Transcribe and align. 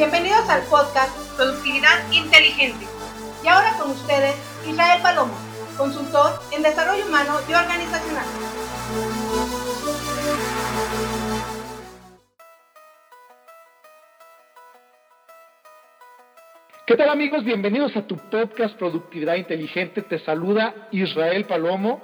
Bienvenidos 0.00 0.48
al 0.48 0.62
podcast 0.62 1.14
Productividad 1.36 2.10
Inteligente. 2.10 2.86
Y 3.44 3.48
ahora 3.48 3.76
con 3.78 3.90
ustedes, 3.90 4.34
Israel 4.66 5.02
Palomo, 5.02 5.34
consultor 5.76 6.40
en 6.56 6.62
desarrollo 6.62 7.04
humano 7.06 7.34
y 7.46 7.52
organizacional. 7.52 8.24
¿Qué 16.86 16.96
tal 16.96 17.10
amigos? 17.10 17.44
Bienvenidos 17.44 17.94
a 17.94 18.06
tu 18.06 18.16
podcast 18.16 18.78
Productividad 18.78 19.34
Inteligente. 19.34 20.00
Te 20.00 20.18
saluda 20.20 20.88
Israel 20.92 21.44
Palomo. 21.44 22.00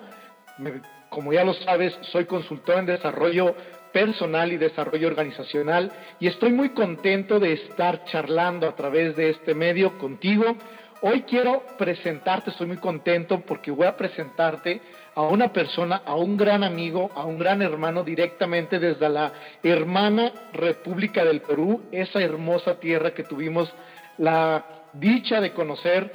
como 1.08 1.32
ya 1.32 1.44
lo 1.44 1.54
sabes, 1.54 1.94
soy 2.12 2.26
consultor 2.26 2.76
en 2.76 2.84
desarrollo 2.84 3.56
personal 3.96 4.52
y 4.52 4.58
desarrollo 4.58 5.08
organizacional 5.08 5.90
y 6.20 6.26
estoy 6.26 6.52
muy 6.52 6.74
contento 6.74 7.40
de 7.40 7.54
estar 7.54 8.04
charlando 8.04 8.68
a 8.68 8.76
través 8.76 9.16
de 9.16 9.30
este 9.30 9.54
medio 9.54 9.96
contigo. 9.96 10.54
Hoy 11.00 11.22
quiero 11.22 11.62
presentarte, 11.78 12.50
estoy 12.50 12.66
muy 12.66 12.76
contento 12.76 13.40
porque 13.40 13.70
voy 13.70 13.86
a 13.86 13.96
presentarte 13.96 14.82
a 15.14 15.22
una 15.22 15.50
persona, 15.50 16.02
a 16.04 16.14
un 16.14 16.36
gran 16.36 16.62
amigo, 16.62 17.10
a 17.14 17.24
un 17.24 17.38
gran 17.38 17.62
hermano 17.62 18.04
directamente 18.04 18.78
desde 18.78 19.08
la 19.08 19.32
hermana 19.62 20.30
República 20.52 21.24
del 21.24 21.40
Perú, 21.40 21.84
esa 21.90 22.20
hermosa 22.20 22.78
tierra 22.78 23.14
que 23.14 23.24
tuvimos 23.24 23.72
la 24.18 24.62
dicha 24.92 25.40
de 25.40 25.52
conocer 25.54 26.12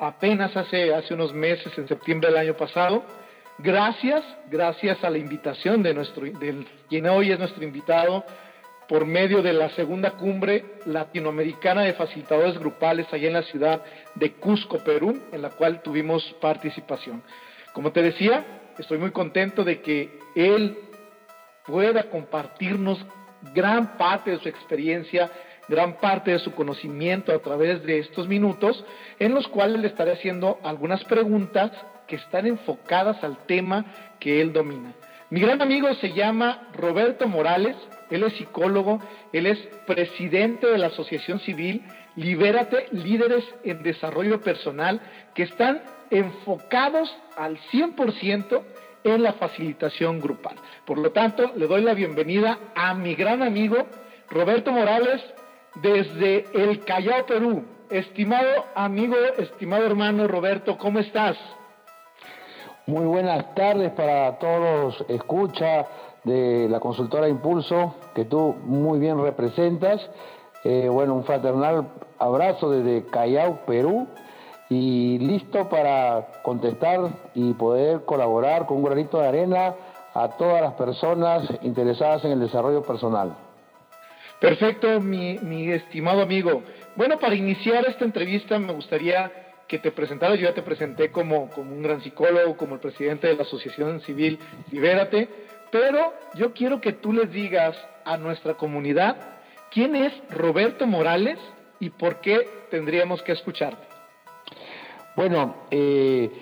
apenas 0.00 0.56
hace, 0.56 0.92
hace 0.92 1.14
unos 1.14 1.32
meses, 1.32 1.78
en 1.78 1.86
septiembre 1.86 2.28
del 2.28 2.38
año 2.38 2.54
pasado. 2.54 3.04
Gracias, 3.62 4.24
gracias 4.50 5.04
a 5.04 5.10
la 5.10 5.18
invitación 5.18 5.82
de 5.82 5.92
nuestro, 5.92 6.24
del, 6.24 6.66
quien 6.88 7.06
hoy 7.06 7.30
es 7.30 7.38
nuestro 7.38 7.62
invitado, 7.62 8.24
por 8.88 9.04
medio 9.04 9.42
de 9.42 9.52
la 9.52 9.68
segunda 9.70 10.12
cumbre 10.12 10.64
latinoamericana 10.86 11.82
de 11.82 11.92
facilitadores 11.92 12.58
grupales 12.58 13.06
allá 13.12 13.28
en 13.28 13.34
la 13.34 13.42
ciudad 13.42 13.82
de 14.14 14.32
Cusco, 14.32 14.78
Perú, 14.78 15.20
en 15.30 15.42
la 15.42 15.50
cual 15.50 15.82
tuvimos 15.82 16.24
participación. 16.40 17.22
Como 17.74 17.92
te 17.92 18.02
decía, 18.02 18.44
estoy 18.78 18.96
muy 18.96 19.10
contento 19.10 19.62
de 19.62 19.82
que 19.82 20.18
él 20.34 20.78
pueda 21.66 22.04
compartirnos 22.04 22.98
gran 23.54 23.98
parte 23.98 24.30
de 24.30 24.38
su 24.38 24.48
experiencia 24.48 25.30
gran 25.70 25.98
parte 25.98 26.32
de 26.32 26.40
su 26.40 26.52
conocimiento 26.52 27.32
a 27.32 27.38
través 27.38 27.84
de 27.84 28.00
estos 28.00 28.26
minutos, 28.26 28.84
en 29.20 29.32
los 29.32 29.46
cuales 29.46 29.80
le 29.80 29.86
estaré 29.86 30.12
haciendo 30.12 30.58
algunas 30.64 31.04
preguntas 31.04 31.70
que 32.10 32.16
están 32.16 32.44
enfocadas 32.44 33.22
al 33.22 33.38
tema 33.46 33.86
que 34.18 34.40
él 34.40 34.52
domina. 34.52 34.92
Mi 35.30 35.40
gran 35.40 35.62
amigo 35.62 35.94
se 35.94 36.12
llama 36.12 36.68
Roberto 36.74 37.28
Morales, 37.28 37.76
él 38.10 38.24
es 38.24 38.32
psicólogo, 38.32 39.00
él 39.32 39.46
es 39.46 39.58
presidente 39.86 40.66
de 40.66 40.76
la 40.76 40.88
Asociación 40.88 41.38
Civil 41.38 41.84
Libérate 42.16 42.88
Líderes 42.90 43.44
en 43.62 43.84
Desarrollo 43.84 44.40
Personal, 44.40 45.00
que 45.34 45.44
están 45.44 45.82
enfocados 46.10 47.16
al 47.36 47.56
100% 47.70 48.60
en 49.04 49.22
la 49.22 49.34
facilitación 49.34 50.20
grupal. 50.20 50.56
Por 50.84 50.98
lo 50.98 51.12
tanto, 51.12 51.52
le 51.54 51.68
doy 51.68 51.82
la 51.82 51.94
bienvenida 51.94 52.58
a 52.74 52.92
mi 52.94 53.14
gran 53.14 53.44
amigo 53.44 53.86
Roberto 54.28 54.72
Morales, 54.72 55.22
desde 55.76 56.44
el 56.54 56.84
Callao, 56.84 57.24
Perú. 57.26 57.64
Estimado 57.88 58.66
amigo, 58.74 59.14
estimado 59.38 59.86
hermano 59.86 60.26
Roberto, 60.26 60.76
¿cómo 60.76 60.98
estás? 60.98 61.38
Muy 62.86 63.04
buenas 63.04 63.54
tardes 63.54 63.92
para 63.92 64.38
todos 64.38 65.04
escucha 65.08 65.86
de 66.24 66.68
la 66.68 66.80
consultora 66.80 67.28
Impulso, 67.28 67.94
que 68.14 68.24
tú 68.24 68.56
muy 68.64 68.98
bien 68.98 69.22
representas. 69.22 70.00
Eh, 70.64 70.88
bueno, 70.88 71.14
un 71.14 71.24
fraternal 71.24 71.88
abrazo 72.18 72.70
desde 72.70 73.06
Callao, 73.10 73.60
Perú, 73.66 74.08
y 74.68 75.18
listo 75.18 75.68
para 75.68 76.28
contestar 76.42 77.10
y 77.34 77.52
poder 77.54 78.04
colaborar 78.04 78.66
con 78.66 78.78
un 78.78 78.84
granito 78.84 79.20
de 79.20 79.28
arena 79.28 79.74
a 80.14 80.28
todas 80.30 80.62
las 80.62 80.74
personas 80.74 81.48
interesadas 81.62 82.24
en 82.24 82.32
el 82.32 82.40
desarrollo 82.40 82.82
personal. 82.82 83.36
Perfecto, 84.40 85.00
mi, 85.00 85.70
estimado 85.70 86.22
amigo. 86.22 86.62
Bueno, 86.96 87.18
para 87.18 87.34
iniciar 87.34 87.84
esta 87.86 88.04
entrevista 88.04 88.58
me 88.58 88.72
gustaría 88.72 89.30
que 89.70 89.78
te 89.78 89.92
presentaras. 89.92 90.36
Yo 90.36 90.48
ya 90.48 90.54
te 90.54 90.62
presenté 90.62 91.12
como, 91.12 91.48
como 91.50 91.72
un 91.72 91.80
gran 91.80 92.02
psicólogo, 92.02 92.56
como 92.56 92.74
el 92.74 92.80
presidente 92.80 93.28
de 93.28 93.36
la 93.36 93.42
Asociación 93.42 94.00
Civil 94.00 94.36
Libérate, 94.72 95.28
pero 95.70 96.12
yo 96.34 96.52
quiero 96.52 96.80
que 96.80 96.92
tú 96.92 97.12
les 97.12 97.30
digas 97.30 97.76
a 98.04 98.16
nuestra 98.16 98.54
comunidad 98.54 99.16
quién 99.70 99.94
es 99.94 100.12
Roberto 100.28 100.88
Morales 100.88 101.38
y 101.78 101.90
por 101.90 102.20
qué 102.20 102.48
tendríamos 102.68 103.22
que 103.22 103.30
escucharte. 103.30 103.86
Bueno, 105.14 105.54
eh, 105.70 106.32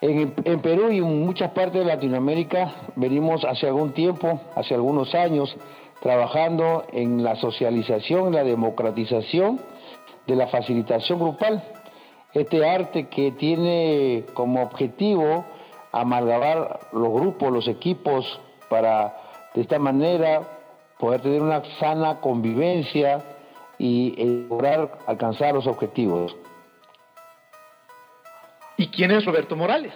en, 0.00 0.32
en, 0.42 0.60
Perú 0.62 0.90
y 0.90 0.98
en 0.98 1.26
muchas 1.26 1.50
partes 1.50 1.78
de 1.78 1.84
Latinoamérica 1.84 2.72
venimos 2.96 3.44
hace 3.44 3.66
algún 3.66 3.92
tiempo, 3.92 4.40
hace 4.56 4.72
algunos 4.72 5.14
años, 5.14 5.54
trabajando 6.00 6.86
en 6.90 7.22
la 7.22 7.36
socialización, 7.36 8.32
la 8.32 8.44
democratización 8.44 9.60
de 10.26 10.36
la 10.36 10.46
facilitación 10.46 11.18
grupal. 11.18 11.62
Este 12.34 12.68
arte 12.68 13.08
que 13.08 13.32
tiene 13.32 14.24
como 14.34 14.62
objetivo 14.62 15.44
amalgamar 15.92 16.80
los 16.92 17.12
grupos, 17.12 17.52
los 17.52 17.68
equipos, 17.68 18.40
para 18.68 19.14
de 19.54 19.60
esta 19.60 19.78
manera 19.78 20.40
poder 20.98 21.20
tener 21.20 21.42
una 21.42 21.62
sana 21.78 22.20
convivencia 22.20 23.22
y 23.78 24.14
lograr 24.48 24.98
alcanzar 25.06 25.54
los 25.54 25.66
objetivos. 25.66 26.34
¿Y 28.76 28.88
quién 28.88 29.10
es 29.10 29.24
Roberto 29.24 29.54
Morales? 29.56 29.92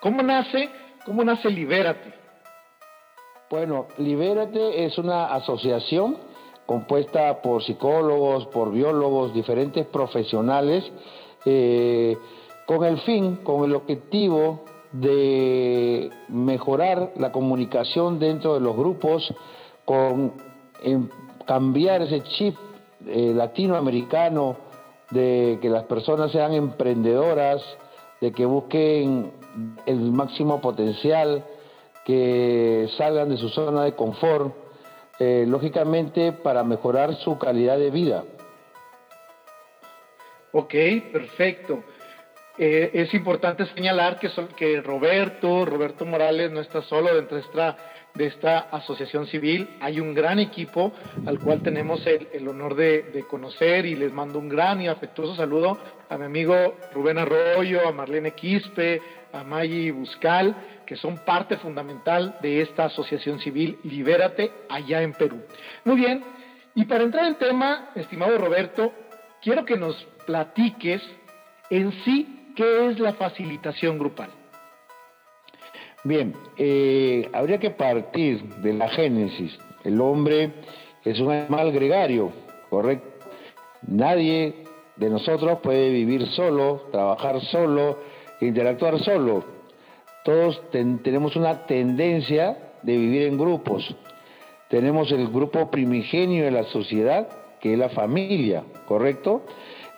¿Cómo 0.00 0.22
nace? 0.22 0.70
¿Cómo 1.04 1.24
nace 1.24 1.50
Libérate? 1.50 2.14
Bueno, 3.50 3.88
Libérate 3.98 4.84
es 4.84 4.96
una 4.98 5.34
asociación 5.34 6.16
compuesta 6.66 7.42
por 7.42 7.62
psicólogos, 7.62 8.46
por 8.46 8.70
biólogos, 8.70 9.34
diferentes 9.34 9.84
profesionales, 9.86 10.84
eh, 11.44 12.16
con 12.66 12.84
el 12.84 12.98
fin, 13.00 13.36
con 13.36 13.64
el 13.64 13.74
objetivo 13.74 14.64
de 14.92 16.10
mejorar 16.28 17.12
la 17.16 17.32
comunicación 17.32 18.18
dentro 18.18 18.54
de 18.54 18.60
los 18.60 18.76
grupos, 18.76 19.34
con 19.84 20.32
cambiar 21.46 22.02
ese 22.02 22.22
chip 22.22 22.56
eh, 23.06 23.32
latinoamericano 23.34 24.56
de 25.10 25.58
que 25.60 25.68
las 25.68 25.84
personas 25.84 26.32
sean 26.32 26.52
emprendedoras, 26.52 27.62
de 28.20 28.32
que 28.32 28.46
busquen 28.46 29.32
el 29.86 30.12
máximo 30.12 30.60
potencial, 30.60 31.44
que 32.04 32.88
salgan 32.96 33.28
de 33.28 33.36
su 33.36 33.48
zona 33.48 33.84
de 33.84 33.94
confort, 33.94 34.54
eh, 35.18 35.44
lógicamente 35.46 36.32
para 36.32 36.64
mejorar 36.64 37.14
su 37.16 37.38
calidad 37.38 37.78
de 37.78 37.90
vida. 37.90 38.24
Ok, 40.52 40.74
perfecto. 41.10 41.82
Eh, 42.58 42.90
es 42.92 43.14
importante 43.14 43.64
señalar 43.66 44.18
que, 44.18 44.80
Roberto, 44.82 45.64
Roberto 45.64 46.04
Morales 46.04 46.50
no 46.50 46.60
está 46.60 46.82
solo 46.82 47.14
dentro 47.14 47.38
de 47.38 48.26
esta, 48.26 48.58
asociación 48.70 49.26
civil. 49.26 49.70
Hay 49.80 49.98
un 49.98 50.12
gran 50.12 50.38
equipo 50.38 50.92
al 51.24 51.38
cual 51.38 51.62
tenemos 51.62 52.06
el, 52.06 52.46
honor 52.46 52.74
de, 52.74 53.24
conocer 53.30 53.86
y 53.86 53.94
les 53.94 54.12
mando 54.12 54.38
un 54.38 54.50
gran 54.50 54.82
y 54.82 54.88
afectuoso 54.88 55.34
saludo 55.34 55.78
a 56.10 56.18
mi 56.18 56.26
amigo 56.26 56.76
Rubén 56.92 57.16
Arroyo, 57.16 57.88
a 57.88 57.92
Marlene 57.92 58.32
Quispe, 58.32 59.00
a 59.32 59.42
Maggie 59.42 59.90
Buscal, 59.90 60.54
que 60.84 60.96
son 60.96 61.24
parte 61.24 61.56
fundamental 61.56 62.36
de 62.42 62.60
esta 62.60 62.84
asociación 62.84 63.40
civil 63.40 63.78
Libérate 63.84 64.52
allá 64.68 65.00
en 65.00 65.14
Perú. 65.14 65.40
Muy 65.84 65.96
bien, 65.96 66.22
y 66.74 66.84
para 66.84 67.04
entrar 67.04 67.24
en 67.24 67.36
tema, 67.36 67.90
estimado 67.94 68.36
Roberto, 68.36 68.92
quiero 69.42 69.64
que 69.64 69.76
nos 69.76 70.06
platiques 70.26 71.02
en 71.70 71.92
sí 72.04 72.52
qué 72.56 72.90
es 72.90 72.98
la 72.98 73.14
facilitación 73.14 73.98
grupal. 73.98 74.30
Bien, 76.04 76.34
eh, 76.56 77.28
habría 77.32 77.58
que 77.58 77.70
partir 77.70 78.42
de 78.56 78.72
la 78.72 78.88
génesis. 78.88 79.56
El 79.84 80.00
hombre 80.00 80.52
es 81.04 81.20
un 81.20 81.30
animal 81.30 81.72
gregario, 81.72 82.32
¿correcto? 82.68 83.26
Nadie 83.86 84.64
de 84.96 85.10
nosotros 85.10 85.60
puede 85.62 85.90
vivir 85.90 86.26
solo, 86.28 86.88
trabajar 86.90 87.40
solo, 87.42 87.98
interactuar 88.40 88.98
solo. 89.00 89.44
Todos 90.24 90.60
tenemos 90.70 91.36
una 91.36 91.66
tendencia 91.66 92.72
de 92.82 92.96
vivir 92.96 93.22
en 93.22 93.38
grupos. 93.38 93.94
Tenemos 94.68 95.10
el 95.12 95.28
grupo 95.28 95.70
primigenio 95.70 96.44
de 96.44 96.50
la 96.50 96.64
sociedad, 96.64 97.28
que 97.60 97.72
es 97.72 97.78
la 97.78 97.90
familia, 97.90 98.64
¿correcto? 98.86 99.44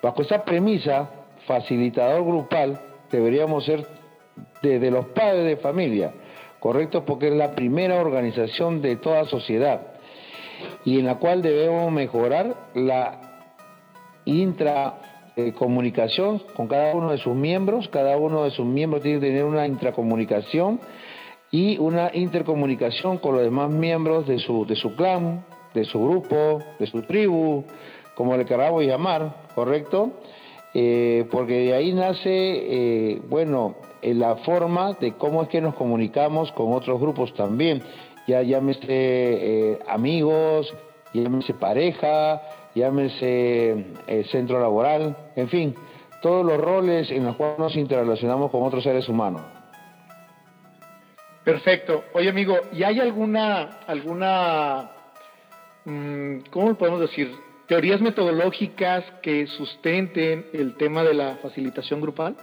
Bajo 0.05 0.21
esa 0.21 0.45
premisa, 0.45 1.09
facilitador 1.47 2.23
grupal, 2.27 2.79
deberíamos 3.11 3.65
ser 3.65 3.87
desde 4.61 4.91
los 4.91 5.07
padres 5.07 5.47
de 5.47 5.57
familia, 5.57 6.13
¿correcto? 6.61 7.07
Porque 7.07 7.29
es 7.29 7.35
la 7.35 7.55
primera 7.55 7.99
organización 7.99 8.83
de 8.83 8.97
toda 8.97 9.25
sociedad 9.25 9.95
y 10.85 10.99
en 10.99 11.07
la 11.07 11.15
cual 11.15 11.41
debemos 11.41 11.91
mejorar 11.91 12.55
la 12.75 13.49
intracomunicación 14.27 16.43
con 16.55 16.69
cada 16.69 16.95
uno 16.95 17.11
de 17.11 17.17
sus 17.17 17.35
miembros, 17.35 17.89
cada 17.89 18.19
uno 18.19 18.45
de 18.45 18.51
sus 18.51 18.67
miembros 18.67 19.01
tiene 19.01 19.21
que 19.21 19.29
tener 19.29 19.45
una 19.45 19.67
intracomunicación 19.67 20.81
y 21.51 21.79
una 21.79 22.11
intercomunicación 22.13 23.17
con 23.17 23.37
los 23.37 23.43
demás 23.43 23.71
miembros 23.71 24.27
de 24.27 24.39
su, 24.39 24.67
de 24.67 24.77
su 24.77 24.95
clan, 24.97 25.47
de 25.73 25.87
su 25.87 25.99
grupo, 25.99 26.59
de 26.79 26.87
su 26.89 27.01
tribu, 27.05 27.65
como 28.15 28.37
le 28.37 28.45
queramos 28.45 28.85
llamar, 28.85 29.35
¿correcto? 29.55 30.13
Eh, 30.75 31.27
porque 31.31 31.55
de 31.61 31.75
ahí 31.75 31.93
nace, 31.93 32.25
eh, 32.27 33.23
bueno, 33.29 33.77
eh, 34.03 34.13
la 34.13 34.37
forma 34.37 34.95
de 34.95 35.13
cómo 35.13 35.43
es 35.43 35.49
que 35.49 35.61
nos 35.61 35.75
comunicamos 35.75 36.51
con 36.53 36.73
otros 36.73 37.01
grupos 37.01 37.33
también, 37.35 37.83
ya 38.27 38.43
llámese 38.43 39.79
amigos, 39.87 40.75
llámese 41.13 41.55
pareja, 41.55 42.43
llámese 42.75 43.87
centro 44.31 44.61
laboral, 44.61 45.17
en 45.37 45.49
fin, 45.49 45.75
todos 46.23 46.45
los 46.45 46.59
roles 46.59 47.11
en 47.11 47.25
los 47.25 47.37
cuales 47.37 47.59
nos 47.59 47.77
interrelacionamos 47.77 48.51
con 48.51 48.63
otros 48.63 48.83
seres 48.83 49.09
humanos. 49.09 49.43
Perfecto. 51.45 52.05
Oye, 52.15 52.31
amigo, 52.31 52.57
¿y 52.73 52.83
hay 52.83 52.99
alguna, 52.99 53.81
alguna, 53.87 54.91
mm, 55.85 56.39
cómo 56.51 56.75
podemos 56.75 57.01
decir, 57.01 57.31
teorías 57.67 58.01
metodológicas 58.01 59.05
que 59.23 59.47
sustenten 59.47 60.47
el 60.53 60.77
tema 60.77 61.03
de 61.03 61.15
la 61.15 61.37
facilitación 61.37 62.01
grupal? 62.01 62.37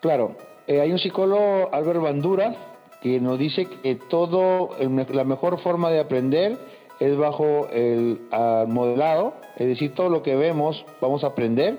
Claro, 0.00 0.36
eh, 0.66 0.80
hay 0.80 0.92
un 0.92 0.98
psicólogo, 0.98 1.70
Albert 1.72 2.00
Bandura, 2.00 2.54
que 3.02 3.20
nos 3.20 3.38
dice 3.38 3.66
que 3.66 3.94
todo, 3.94 4.70
la 4.78 5.24
mejor 5.24 5.58
forma 5.60 5.90
de 5.90 6.00
aprender 6.00 6.58
es 7.00 7.16
bajo 7.16 7.68
el 7.72 8.20
modelado, 8.68 9.34
es 9.56 9.66
decir, 9.66 9.94
todo 9.94 10.10
lo 10.10 10.22
que 10.22 10.36
vemos 10.36 10.84
vamos 11.00 11.24
a 11.24 11.28
aprender, 11.28 11.78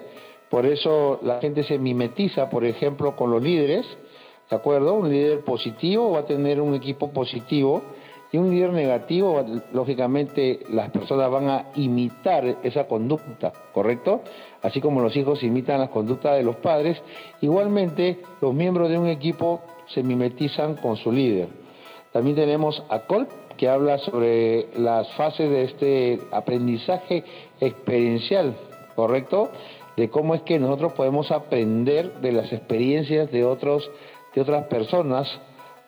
por 0.49 0.65
eso 0.65 1.19
la 1.21 1.39
gente 1.39 1.63
se 1.63 1.77
mimetiza, 1.77 2.49
por 2.49 2.65
ejemplo, 2.65 3.15
con 3.15 3.31
los 3.31 3.41
líderes, 3.41 3.85
¿de 4.49 4.55
acuerdo? 4.55 4.95
Un 4.95 5.09
líder 5.09 5.41
positivo 5.41 6.11
va 6.11 6.19
a 6.19 6.25
tener 6.25 6.59
un 6.59 6.73
equipo 6.73 7.11
positivo, 7.11 7.83
y 8.31 8.37
un 8.37 8.49
líder 8.49 8.71
negativo, 8.71 9.43
lógicamente 9.73 10.61
las 10.69 10.89
personas 10.91 11.29
van 11.29 11.49
a 11.49 11.65
imitar 11.75 12.57
esa 12.63 12.87
conducta, 12.87 13.51
¿correcto? 13.73 14.21
Así 14.61 14.79
como 14.79 15.01
los 15.01 15.15
hijos 15.17 15.43
imitan 15.43 15.79
las 15.79 15.89
conductas 15.89 16.37
de 16.37 16.43
los 16.43 16.55
padres, 16.57 17.01
igualmente 17.41 18.19
los 18.39 18.53
miembros 18.53 18.89
de 18.89 18.97
un 18.97 19.07
equipo 19.07 19.61
se 19.87 20.01
mimetizan 20.01 20.75
con 20.75 20.95
su 20.95 21.11
líder. 21.11 21.49
También 22.13 22.35
tenemos 22.35 22.81
a 22.89 22.99
Col, 22.99 23.27
que 23.57 23.67
habla 23.67 23.97
sobre 23.99 24.67
las 24.77 25.11
fases 25.13 25.49
de 25.49 25.63
este 25.63 26.19
aprendizaje 26.31 27.23
experiencial, 27.59 28.55
¿correcto? 28.95 29.49
De 29.97 30.09
cómo 30.09 30.35
es 30.35 30.41
que 30.41 30.57
nosotros 30.57 30.93
podemos 30.93 31.31
aprender 31.31 32.21
de 32.21 32.31
las 32.31 32.51
experiencias 32.51 33.29
de, 33.29 33.43
otros, 33.43 33.89
de 34.33 34.41
otras 34.41 34.65
personas 34.67 35.27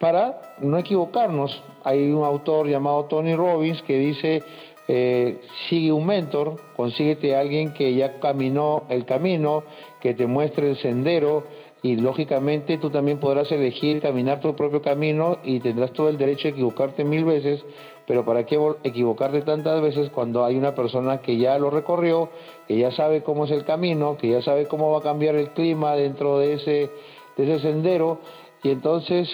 para 0.03 0.41
no 0.59 0.77
equivocarnos. 0.77 1.63
Hay 1.85 2.11
un 2.11 2.25
autor 2.25 2.67
llamado 2.67 3.05
Tony 3.05 3.35
Robbins 3.35 3.81
que 3.83 3.97
dice, 3.97 4.43
eh, 4.89 5.39
sigue 5.69 5.93
un 5.93 6.05
mentor, 6.05 6.57
consíguete 6.75 7.37
a 7.37 7.39
alguien 7.39 7.73
que 7.73 7.95
ya 7.95 8.19
caminó 8.19 8.83
el 8.89 9.05
camino, 9.05 9.63
que 10.01 10.13
te 10.13 10.27
muestre 10.27 10.71
el 10.71 10.75
sendero 10.75 11.45
y 11.81 11.95
lógicamente 11.95 12.77
tú 12.79 12.89
también 12.89 13.21
podrás 13.21 13.49
elegir 13.53 14.01
caminar 14.01 14.41
tu 14.41 14.53
propio 14.57 14.81
camino 14.81 15.37
y 15.41 15.61
tendrás 15.61 15.93
todo 15.93 16.09
el 16.09 16.17
derecho 16.17 16.49
de 16.49 16.49
equivocarte 16.49 17.05
mil 17.05 17.23
veces, 17.23 17.63
pero 18.05 18.25
¿para 18.25 18.45
qué 18.45 18.59
equivocarte 18.83 19.41
tantas 19.43 19.81
veces 19.81 20.09
cuando 20.09 20.43
hay 20.43 20.57
una 20.57 20.75
persona 20.75 21.21
que 21.21 21.37
ya 21.37 21.57
lo 21.57 21.69
recorrió, 21.69 22.27
que 22.67 22.77
ya 22.77 22.91
sabe 22.91 23.23
cómo 23.23 23.45
es 23.45 23.51
el 23.51 23.63
camino, 23.63 24.17
que 24.17 24.27
ya 24.27 24.41
sabe 24.41 24.67
cómo 24.67 24.91
va 24.91 24.97
a 24.97 25.01
cambiar 25.01 25.35
el 25.35 25.51
clima 25.51 25.95
dentro 25.95 26.39
de 26.39 26.55
ese, 26.55 26.89
de 27.37 27.43
ese 27.55 27.59
sendero? 27.61 28.19
Y 28.63 28.69
entonces 28.69 29.29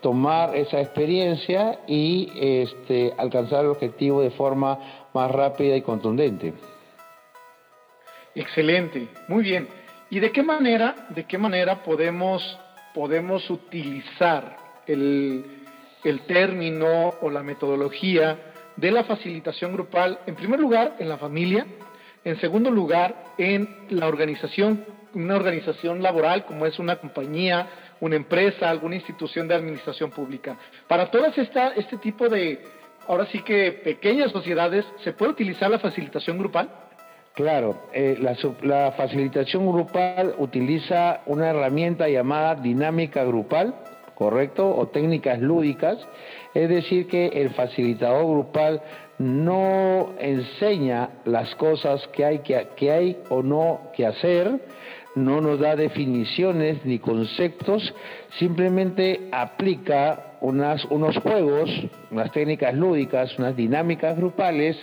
tomar 0.00 0.56
esa 0.56 0.80
experiencia 0.80 1.80
y 1.86 2.30
este, 2.36 3.12
alcanzar 3.16 3.64
el 3.64 3.70
objetivo 3.70 4.22
de 4.22 4.30
forma 4.30 4.78
más 5.14 5.30
rápida 5.30 5.76
y 5.76 5.82
contundente. 5.82 6.54
Excelente, 8.34 9.08
muy 9.28 9.42
bien. 9.42 9.68
¿Y 10.10 10.20
de 10.20 10.30
qué 10.30 10.42
manera, 10.42 10.94
de 11.10 11.24
qué 11.24 11.38
manera 11.38 11.82
podemos, 11.82 12.58
podemos 12.94 13.48
utilizar 13.50 14.56
el, 14.86 15.44
el 16.04 16.20
término 16.20 17.14
o 17.20 17.30
la 17.30 17.42
metodología 17.42 18.38
de 18.76 18.90
la 18.90 19.04
facilitación 19.04 19.72
grupal, 19.72 20.20
en 20.26 20.36
primer 20.36 20.60
lugar, 20.60 20.96
en 20.98 21.08
la 21.08 21.18
familia, 21.18 21.66
en 22.24 22.40
segundo 22.40 22.70
lugar, 22.70 23.24
en 23.38 23.68
la 23.90 24.06
organización, 24.06 24.84
una 25.14 25.34
organización 25.34 26.02
laboral 26.02 26.44
como 26.44 26.64
es 26.64 26.78
una 26.78 26.96
compañía, 26.96 27.66
una 28.00 28.16
empresa, 28.16 28.68
alguna 28.68 28.96
institución 28.96 29.48
de 29.48 29.54
administración 29.54 30.10
pública. 30.10 30.56
Para 30.86 31.10
todas 31.10 31.36
esta, 31.38 31.68
este 31.74 31.96
tipo 31.98 32.28
de, 32.28 32.60
ahora 33.06 33.26
sí 33.26 33.40
que 33.42 33.72
pequeñas 33.72 34.30
sociedades, 34.30 34.84
¿se 35.02 35.12
puede 35.12 35.32
utilizar 35.32 35.70
la 35.70 35.78
facilitación 35.78 36.38
grupal? 36.38 36.68
Claro, 37.34 37.88
eh, 37.92 38.18
la, 38.20 38.36
la, 38.62 38.92
facilitación 38.92 39.70
grupal 39.70 40.34
utiliza 40.38 41.20
una 41.26 41.50
herramienta 41.50 42.08
llamada 42.08 42.56
dinámica 42.56 43.22
grupal, 43.22 43.76
¿correcto? 44.16 44.74
O 44.76 44.88
técnicas 44.88 45.40
lúdicas. 45.40 45.98
Es 46.52 46.68
decir, 46.68 47.06
que 47.06 47.28
el 47.28 47.50
facilitador 47.50 48.26
grupal 48.26 48.82
no 49.18 50.14
enseña 50.18 51.10
las 51.24 51.54
cosas 51.54 52.04
que 52.08 52.24
hay, 52.24 52.38
que, 52.40 52.68
que 52.74 52.90
hay 52.90 53.18
o 53.28 53.42
no 53.42 53.90
que 53.94 54.06
hacer, 54.06 54.60
no 55.24 55.40
nos 55.40 55.60
da 55.60 55.76
definiciones 55.76 56.84
ni 56.84 56.98
conceptos, 56.98 57.94
simplemente 58.38 59.28
aplica 59.32 60.36
unos 60.40 61.16
juegos, 61.18 61.70
unas 62.10 62.30
técnicas 62.32 62.74
lúdicas, 62.74 63.38
unas 63.38 63.56
dinámicas 63.56 64.16
grupales, 64.16 64.76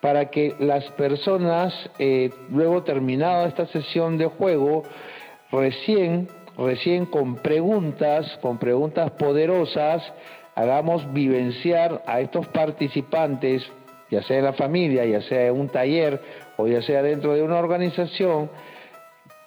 para 0.00 0.30
que 0.30 0.54
las 0.60 0.84
personas, 0.92 1.74
eh, 1.98 2.30
luego 2.50 2.82
terminada 2.82 3.48
esta 3.48 3.66
sesión 3.66 4.16
de 4.16 4.26
juego, 4.26 4.84
recién, 5.50 6.28
recién 6.56 7.06
con 7.06 7.36
preguntas, 7.36 8.38
con 8.40 8.58
preguntas 8.58 9.10
poderosas, 9.12 10.02
hagamos 10.54 11.12
vivenciar 11.12 12.02
a 12.06 12.20
estos 12.20 12.46
participantes, 12.48 13.64
ya 14.10 14.22
sea 14.22 14.38
en 14.38 14.44
la 14.44 14.52
familia, 14.52 15.04
ya 15.04 15.20
sea 15.22 15.46
en 15.46 15.60
un 15.60 15.68
taller 15.68 16.20
o 16.56 16.66
ya 16.66 16.82
sea 16.82 17.02
dentro 17.02 17.34
de 17.34 17.42
una 17.42 17.58
organización, 17.58 18.50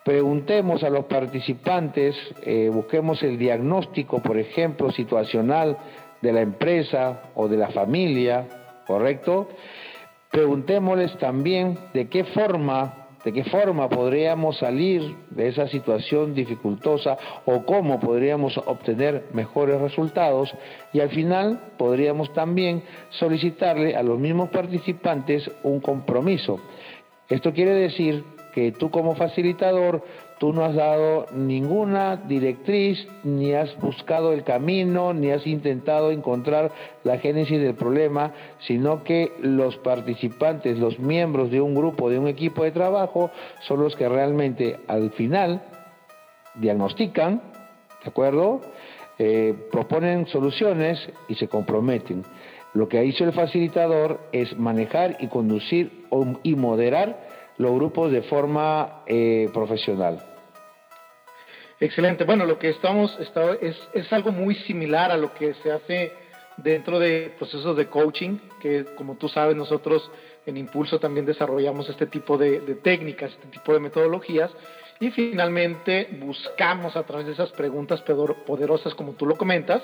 Preguntemos 0.04 0.84
a 0.84 0.90
los 0.90 1.06
participantes, 1.06 2.16
eh, 2.44 2.72
busquemos 2.74 3.22
el 3.22 3.38
diagnóstico, 3.38 4.20
por 4.20 4.40
ejemplo, 4.40 4.92
situacional 4.92 5.78
de 6.22 6.34
la 6.34 6.42
empresa 6.42 7.30
o 7.36 7.48
de 7.48 7.58
la 7.58 7.70
familia, 7.70 8.48
¿correcto? 8.88 9.48
Preguntémosles 10.32 11.16
también 11.20 11.78
de 11.94 12.08
qué 12.08 12.24
forma, 12.24 13.10
de 13.24 13.32
qué 13.32 13.44
forma 13.44 13.90
podríamos 13.90 14.58
salir 14.58 15.16
de 15.30 15.50
esa 15.50 15.68
situación 15.68 16.34
dificultosa 16.34 17.18
o 17.46 17.64
cómo 17.64 18.00
podríamos 18.00 18.58
obtener 18.58 19.26
mejores 19.34 19.80
resultados 19.80 20.52
y 20.94 21.00
al 21.00 21.10
final 21.10 21.74
podríamos 21.78 22.34
también 22.34 22.82
solicitarle 23.12 23.96
a 23.96 24.02
los 24.02 24.18
mismos 24.18 24.50
participantes 24.50 25.52
un 25.62 25.80
compromiso. 25.80 26.60
Esto 27.30 27.54
quiere 27.54 27.76
decir 27.76 28.24
que 28.54 28.72
tú 28.72 28.92
como 28.92 29.16
facilitador, 29.16 30.04
tú 30.40 30.54
no 30.54 30.66
has 30.66 30.76
dado 30.76 31.26
ninguna 31.34 32.16
directriz, 32.16 33.08
ni 33.24 33.54
has 33.54 33.80
buscado 33.80 34.34
el 34.34 34.44
camino, 34.44 35.14
ni 35.14 35.32
has 35.32 35.46
intentado 35.46 36.12
encontrar 36.12 36.72
la 37.04 37.18
génesis 37.18 37.62
del 37.62 37.76
problema, 37.76 38.34
sino 38.60 39.04
que 39.04 39.32
los 39.42 39.78
participantes, 39.78 40.80
los 40.80 41.00
miembros 41.00 41.52
de 41.52 41.62
un 41.62 41.76
grupo, 41.76 42.10
de 42.10 42.20
un 42.20 42.28
equipo 42.28 42.64
de 42.64 42.72
trabajo, 42.72 43.32
son 43.68 43.82
los 43.82 43.96
que 43.96 44.10
realmente 44.10 44.80
al 44.88 45.12
final 45.12 45.62
diagnostican, 46.56 47.42
¿de 48.04 48.10
acuerdo? 48.10 48.62
Eh, 49.20 49.54
proponen 49.72 50.28
soluciones 50.28 51.00
y 51.28 51.36
se 51.36 51.48
comprometen. 51.48 52.24
Lo 52.74 52.88
que 52.88 52.98
ha 52.98 53.02
hecho 53.02 53.26
el 53.26 53.34
facilitador 53.34 54.20
es 54.32 54.58
manejar 54.58 55.18
y 55.20 55.28
conducir 55.28 56.06
y 56.44 56.56
moderar 56.56 57.31
los 57.62 57.74
grupos 57.74 58.12
de 58.12 58.24
forma 58.24 59.04
eh, 59.06 59.50
profesional. 59.54 60.22
Excelente. 61.80 62.24
Bueno, 62.26 62.46
lo 62.46 62.60
que 62.60 62.70
estamos 62.70 63.18
es, 63.20 63.78
es 63.94 64.14
algo 64.14 64.32
muy 64.32 64.56
similar 64.56 65.12
a 65.12 65.18
lo 65.18 65.34
que 65.34 65.54
se 65.56 65.72
hace 65.72 66.12
dentro 66.58 67.00
de 67.00 67.34
procesos 67.38 67.76
de 67.78 67.88
coaching, 67.88 68.38
que 68.62 68.86
como 68.96 69.16
tú 69.16 69.28
sabes 69.30 69.56
nosotros 69.56 70.12
en 70.46 70.58
Impulso 70.58 71.00
también 71.00 71.26
desarrollamos 71.26 71.88
este 71.90 72.08
tipo 72.08 72.38
de, 72.38 72.60
técnicas, 72.84 73.32
este 73.32 73.48
tipo 73.48 73.74
de 73.74 73.80
metodologías, 73.80 74.52
y 75.00 75.10
finalmente 75.12 76.10
buscamos 76.20 76.96
a 76.96 77.04
través 77.04 77.28
de 77.28 77.34
esas 77.34 77.52
preguntas 77.52 78.04
poderosas, 78.46 78.94
como 78.94 79.14
tú 79.14 79.26
lo 79.26 79.36
comentas, 79.36 79.82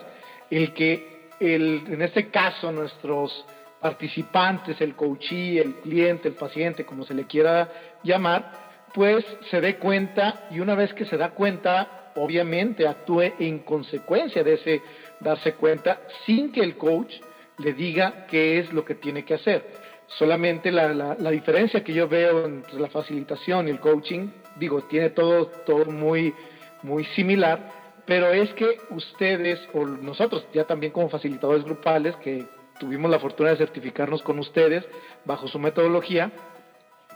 el 0.50 0.74
que 0.74 1.30
el, 1.40 1.84
en 1.88 2.02
este 2.02 2.30
caso 2.30 2.72
nuestros 2.72 3.46
participantes, 3.82 4.80
el 4.82 4.96
coachee, 4.96 5.60
el 5.60 5.76
cliente, 5.76 6.28
el 6.28 6.36
paciente, 6.36 6.86
como 6.86 7.06
se 7.06 7.14
le 7.14 7.26
quiera 7.26 7.70
llamar, 8.04 8.52
pues 8.94 9.26
se 9.50 9.62
dé 9.62 9.78
cuenta 9.78 10.48
y 10.52 10.60
una 10.60 10.76
vez 10.76 10.94
que 10.94 11.06
se 11.06 11.18
da 11.18 11.32
cuenta, 11.32 12.12
obviamente 12.16 12.88
actúe 12.88 13.34
en 13.40 13.60
consecuencia 13.60 14.44
de 14.44 14.54
ese 14.54 14.82
darse 15.20 15.54
cuenta 15.54 16.02
sin 16.26 16.52
que 16.52 16.62
el 16.62 16.78
coach 16.78 17.14
le 17.58 17.74
diga 17.74 18.26
qué 18.28 18.60
es 18.60 18.72
lo 18.74 18.86
que 18.86 18.96
tiene 18.96 19.24
que 19.24 19.36
hacer. 19.36 19.88
Solamente 20.08 20.72
la, 20.72 20.94
la, 20.94 21.32
diferencia 21.32 21.84
que 21.84 21.94
yo 21.94 22.08
veo 22.08 22.46
entre 22.46 22.80
la 22.80 22.88
facilitación 22.88 23.68
y 23.68 23.72
el 23.72 23.80
coaching, 23.80 24.30
digo, 24.56 24.84
tiene 24.84 25.10
todo, 25.10 25.48
todo 25.66 25.86
muy, 25.86 26.34
muy 26.82 27.04
similar, 27.06 27.72
pero 28.06 28.32
es 28.32 28.54
que 28.54 28.78
ustedes 28.90 29.60
o 29.74 29.86
nosotros 29.86 30.48
ya 30.54 30.64
también 30.64 30.94
como 30.94 31.10
facilitadores 31.10 31.66
grupales 31.66 32.16
que 32.18 32.46
tuvimos 32.80 33.10
la 33.10 33.20
fortuna 33.20 33.50
de 33.50 33.58
certificarnos 33.58 34.22
con 34.22 34.40
ustedes 34.40 34.86
bajo 35.26 35.48
su 35.48 35.60
metodología, 35.60 36.32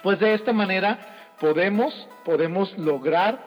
pues 0.03 0.20
de 0.20 0.34
esta 0.34 0.53
manera 0.53 1.36
podemos, 1.39 2.08
podemos 2.24 2.75
lograr 2.77 3.39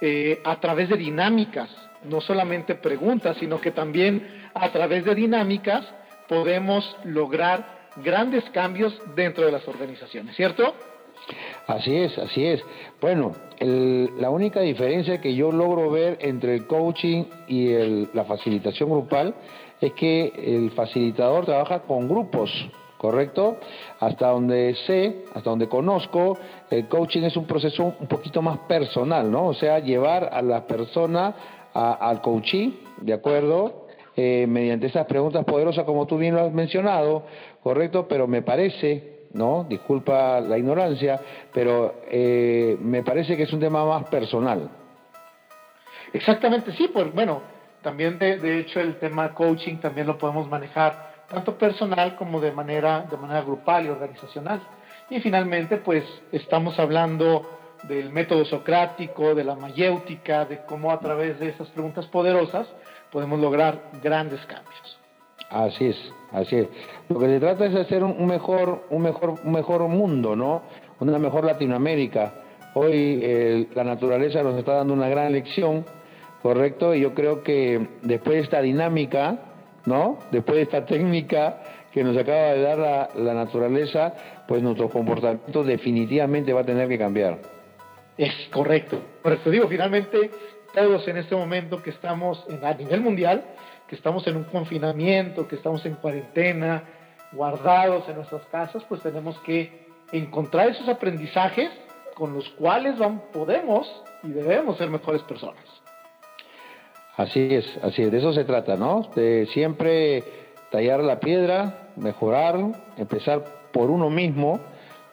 eh, 0.00 0.40
a 0.44 0.60
través 0.60 0.88
de 0.88 0.96
dinámicas, 0.96 1.70
no 2.04 2.20
solamente 2.20 2.74
preguntas, 2.74 3.36
sino 3.38 3.60
que 3.60 3.70
también 3.70 4.48
a 4.54 4.70
través 4.70 5.04
de 5.04 5.14
dinámicas 5.14 5.86
podemos 6.28 6.96
lograr 7.04 7.76
grandes 7.96 8.44
cambios 8.50 9.00
dentro 9.14 9.46
de 9.46 9.52
las 9.52 9.66
organizaciones, 9.66 10.36
¿cierto? 10.36 10.74
Así 11.66 11.96
es, 11.96 12.16
así 12.18 12.44
es. 12.44 12.62
Bueno, 13.00 13.32
la 13.58 14.30
única 14.30 14.60
diferencia 14.60 15.20
que 15.20 15.34
yo 15.34 15.50
logro 15.50 15.90
ver 15.90 16.18
entre 16.20 16.54
el 16.54 16.66
coaching 16.66 17.24
y 17.48 18.06
la 18.12 18.24
facilitación 18.24 18.90
grupal 18.90 19.34
es 19.80 19.92
que 19.92 20.32
el 20.36 20.70
facilitador 20.70 21.44
trabaja 21.44 21.80
con 21.80 22.08
grupos, 22.08 22.50
¿correcto? 22.98 23.58
Hasta 24.00 24.28
donde 24.28 24.74
sé, 24.86 25.24
hasta 25.34 25.50
donde 25.50 25.68
conozco, 25.68 26.38
el 26.70 26.88
coaching 26.88 27.22
es 27.22 27.36
un 27.36 27.46
proceso 27.46 27.94
un 28.00 28.06
poquito 28.06 28.42
más 28.42 28.58
personal, 28.60 29.30
¿no? 29.30 29.46
O 29.48 29.54
sea, 29.54 29.78
llevar 29.78 30.30
a 30.32 30.42
la 30.42 30.66
persona 30.66 31.34
al 31.74 32.22
coaching, 32.22 32.70
¿de 33.02 33.12
acuerdo? 33.12 33.86
Eh, 34.16 34.46
mediante 34.48 34.86
esas 34.86 35.06
preguntas 35.06 35.44
poderosas, 35.44 35.84
como 35.84 36.06
tú 36.06 36.16
bien 36.16 36.34
lo 36.34 36.40
has 36.40 36.52
mencionado, 36.52 37.24
¿correcto? 37.62 38.06
Pero 38.08 38.26
me 38.26 38.40
parece, 38.40 39.26
¿no? 39.34 39.66
Disculpa 39.68 40.40
la 40.40 40.56
ignorancia, 40.56 41.20
pero 41.52 41.96
eh, 42.10 42.78
me 42.80 43.02
parece 43.02 43.36
que 43.36 43.42
es 43.42 43.52
un 43.52 43.60
tema 43.60 43.84
más 43.84 44.08
personal. 44.08 44.70
Exactamente, 46.14 46.72
sí, 46.72 46.88
pues 46.90 47.12
bueno, 47.12 47.42
también 47.82 48.18
de, 48.18 48.38
de, 48.38 48.60
hecho 48.60 48.80
el 48.80 48.96
tema 48.98 49.34
coaching 49.34 49.76
también 49.76 50.06
lo 50.06 50.18
podemos 50.18 50.48
manejar 50.48 51.14
tanto 51.28 51.56
personal 51.58 52.16
como 52.16 52.40
de 52.40 52.52
manera, 52.52 53.06
de 53.10 53.16
manera 53.16 53.42
grupal 53.42 53.86
y 53.86 53.88
organizacional. 53.88 54.60
Y 55.10 55.20
finalmente, 55.20 55.76
pues 55.76 56.04
estamos 56.32 56.78
hablando 56.78 57.46
del 57.84 58.10
método 58.10 58.44
socrático, 58.44 59.34
de 59.34 59.44
la 59.44 59.54
mayéutica, 59.54 60.44
de 60.44 60.62
cómo 60.64 60.90
a 60.90 60.98
través 60.98 61.38
de 61.38 61.50
esas 61.50 61.68
preguntas 61.68 62.06
poderosas 62.06 62.66
podemos 63.12 63.38
lograr 63.38 63.90
grandes 64.02 64.40
cambios. 64.46 64.98
Así 65.50 65.86
es, 65.86 66.12
así 66.32 66.56
es. 66.56 66.68
Lo 67.08 67.20
que 67.20 67.26
se 67.26 67.38
trata 67.38 67.66
es 67.66 67.72
de 67.72 67.80
hacer 67.82 68.02
un 68.02 68.26
mejor, 68.26 68.84
un 68.90 69.02
mejor, 69.02 69.34
un 69.44 69.52
mejor 69.52 69.82
mundo, 69.88 70.34
¿no? 70.34 70.62
Una 70.98 71.18
mejor 71.18 71.44
Latinoamérica. 71.44 72.32
Hoy 72.74 73.20
eh, 73.22 73.68
la 73.74 73.84
naturaleza 73.84 74.42
nos 74.42 74.58
está 74.58 74.74
dando 74.74 74.92
una 74.92 75.08
gran 75.08 75.32
lección 75.32 75.84
¿correcto? 76.46 76.94
Y 76.94 77.00
yo 77.00 77.12
creo 77.12 77.42
que 77.42 77.88
después 78.02 78.36
de 78.36 78.42
esta 78.42 78.62
dinámica, 78.62 79.36
¿no? 79.84 80.20
Después 80.30 80.58
de 80.58 80.62
esta 80.62 80.86
técnica 80.86 81.60
que 81.90 82.04
nos 82.04 82.16
acaba 82.16 82.52
de 82.52 82.62
dar 82.62 83.10
la, 83.16 83.34
naturaleza, 83.34 84.14
pues 84.46 84.62
nuestro 84.62 84.88
comportamiento 84.88 85.64
definitivamente 85.64 86.52
va 86.52 86.60
a 86.60 86.64
tener 86.64 86.88
que 86.88 86.98
cambiar. 86.98 87.38
Es 88.16 88.32
correcto. 88.52 88.96
Por 89.24 89.32
eso 89.32 89.50
digo, 89.50 89.66
finalmente, 89.66 90.30
todos 90.72 91.08
en 91.08 91.16
este 91.16 91.34
momento 91.34 91.82
que 91.82 91.90
estamos 91.90 92.46
en, 92.48 92.64
a 92.64 92.74
nivel 92.74 93.00
mundial, 93.00 93.42
que 93.88 93.96
estamos 93.96 94.24
en 94.28 94.36
un 94.36 94.44
confinamiento, 94.44 95.48
que 95.48 95.56
estamos 95.56 95.84
en 95.84 95.94
cuarentena, 95.94 96.84
guardados 97.32 98.08
en 98.08 98.14
nuestras 98.14 98.46
casas, 98.52 98.84
pues 98.88 99.02
tenemos 99.02 99.36
que 99.40 99.88
encontrar 100.12 100.68
esos 100.68 100.88
aprendizajes 100.88 101.70
con 102.14 102.34
los 102.34 102.48
cuales 102.50 102.96
vamos, 102.98 103.22
podemos 103.32 103.90
y 104.22 104.28
debemos 104.28 104.78
ser 104.78 104.90
mejores 104.90 105.22
personas. 105.22 105.85
Así 107.16 107.48
es, 107.50 107.78
así 107.82 108.02
es, 108.02 108.12
de 108.12 108.18
eso 108.18 108.32
se 108.32 108.44
trata, 108.44 108.76
¿no? 108.76 109.08
De 109.14 109.46
siempre 109.46 110.22
tallar 110.70 111.02
la 111.02 111.18
piedra, 111.18 111.88
mejorar, 111.96 112.58
empezar 112.98 113.42
por 113.72 113.90
uno 113.90 114.10
mismo, 114.10 114.60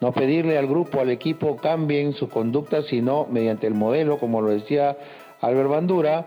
no 0.01 0.11
pedirle 0.11 0.57
al 0.57 0.67
grupo, 0.67 0.99
al 0.99 1.09
equipo 1.09 1.55
cambien 1.55 2.13
su 2.13 2.27
conducta, 2.27 2.81
sino 2.83 3.25
mediante 3.29 3.67
el 3.67 3.73
modelo, 3.73 4.17
como 4.17 4.41
lo 4.41 4.49
decía 4.49 4.97
Albert 5.39 5.69
Bandura, 5.69 6.25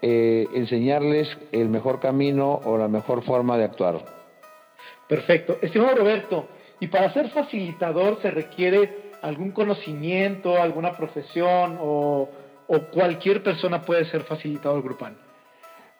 eh, 0.00 0.46
enseñarles 0.54 1.28
el 1.52 1.68
mejor 1.68 2.00
camino 2.00 2.60
o 2.64 2.78
la 2.78 2.88
mejor 2.88 3.22
forma 3.22 3.58
de 3.58 3.64
actuar. 3.64 3.96
Perfecto. 5.08 5.58
Estimado 5.60 5.96
Roberto, 5.96 6.46
¿y 6.80 6.86
para 6.86 7.12
ser 7.12 7.28
facilitador 7.28 8.20
se 8.22 8.30
requiere 8.30 9.12
algún 9.20 9.50
conocimiento, 9.50 10.60
alguna 10.60 10.96
profesión 10.96 11.78
o 11.80 12.28
o 12.72 12.80
cualquier 12.90 13.42
persona 13.42 13.82
puede 13.82 14.06
ser 14.06 14.22
facilitador 14.22 14.82
grupal? 14.82 15.14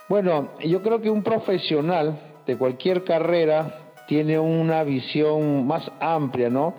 Bueno, 0.09 0.52
yo 0.64 0.81
creo 0.83 1.02
que 1.02 1.11
un 1.11 1.23
profesional 1.23 2.19
de 2.47 2.57
cualquier 2.57 3.05
carrera 3.05 3.93
tiene 4.09 4.38
una 4.38 4.83
visión 4.83 5.67
más 5.67 5.91
amplia, 6.00 6.49
¿no? 6.49 6.75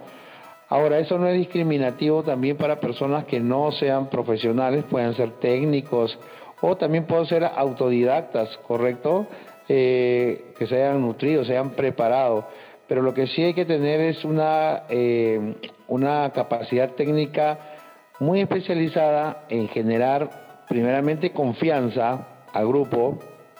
Ahora, 0.67 0.97
eso 0.97 1.19
no 1.19 1.27
es 1.27 1.37
discriminativo 1.37 2.23
también 2.23 2.57
para 2.57 2.79
personas 2.79 3.25
que 3.25 3.39
no 3.39 3.71
sean 3.71 4.09
profesionales, 4.09 4.83
pueden 4.89 5.13
ser 5.13 5.33
técnicos 5.33 6.17
o 6.61 6.75
también 6.75 7.05
pueden 7.05 7.27
ser 7.27 7.43
autodidactas, 7.43 8.57
¿correcto? 8.67 9.27
Eh, 9.69 10.53
que 10.57 10.65
se 10.65 10.75
hayan 10.75 11.01
nutrido, 11.01 11.45
se 11.45 11.51
hayan 11.51 11.71
preparado. 11.71 12.47
Pero 12.87 13.03
lo 13.03 13.13
que 13.13 13.27
sí 13.27 13.43
hay 13.43 13.53
que 13.53 13.65
tener 13.65 14.01
es 14.01 14.25
una, 14.25 14.83
eh, 14.89 15.55
una 15.87 16.31
capacidad 16.31 16.89
técnica 16.93 17.72
muy 18.19 18.41
especializada 18.41 19.45
en 19.49 19.67
generar 19.69 20.65
primeramente 20.67 21.31
confianza 21.31 22.27
al 22.53 22.67
grupo, 22.67 23.19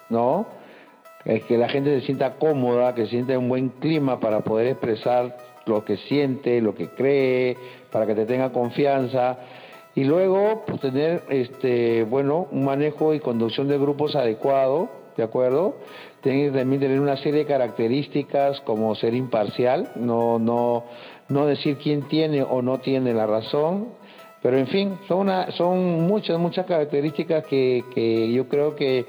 ¿no? 0.10 0.48
que 1.24 1.58
la 1.58 1.70
gente 1.70 2.00
se 2.00 2.06
sienta 2.06 2.36
cómoda, 2.36 2.94
que 2.94 3.06
sienta 3.08 3.38
un 3.40 3.48
buen 3.48 3.70
clima 3.70 4.20
para 4.20 4.42
poder 4.42 4.68
expresar 4.68 5.38
lo 5.66 5.86
que 5.86 5.98
siente, 5.98 6.62
lo 6.62 6.76
que 6.76 6.90
cree, 6.90 7.58
para 7.92 8.06
que 8.06 8.16
te 8.16 8.26
tenga 8.26 8.52
confianza. 8.52 9.38
Y 9.96 10.04
luego, 10.04 10.64
pues 10.66 10.82
tener, 10.82 11.24
este, 11.30 12.04
bueno, 12.04 12.48
un 12.52 12.66
manejo 12.66 13.14
y 13.14 13.20
conducción 13.20 13.68
de 13.68 13.78
grupos 13.78 14.16
adecuado, 14.16 14.90
¿de 15.16 15.24
acuerdo? 15.24 15.76
Tiene 16.22 16.50
también 16.52 16.82
tener 16.82 17.00
una 17.00 17.18
serie 17.18 17.42
de 17.42 17.46
características 17.46 18.60
como 18.62 18.96
ser 18.96 19.14
imparcial, 19.14 19.92
no, 19.96 20.40
no, 20.40 20.86
no 21.30 21.46
decir 21.46 21.78
quién 21.78 22.08
tiene 22.08 22.44
o 22.44 22.62
no 22.62 22.80
tiene 22.80 23.14
la 23.14 23.28
razón, 23.28 23.90
pero 24.44 24.58
en 24.58 24.68
fin, 24.68 25.00
son, 25.08 25.20
una, 25.20 25.52
son 25.54 26.02
muchas, 26.02 26.38
muchas 26.38 26.66
características 26.66 27.46
que, 27.46 28.30
yo 28.36 28.50
creo 28.50 28.76
que, 28.76 29.06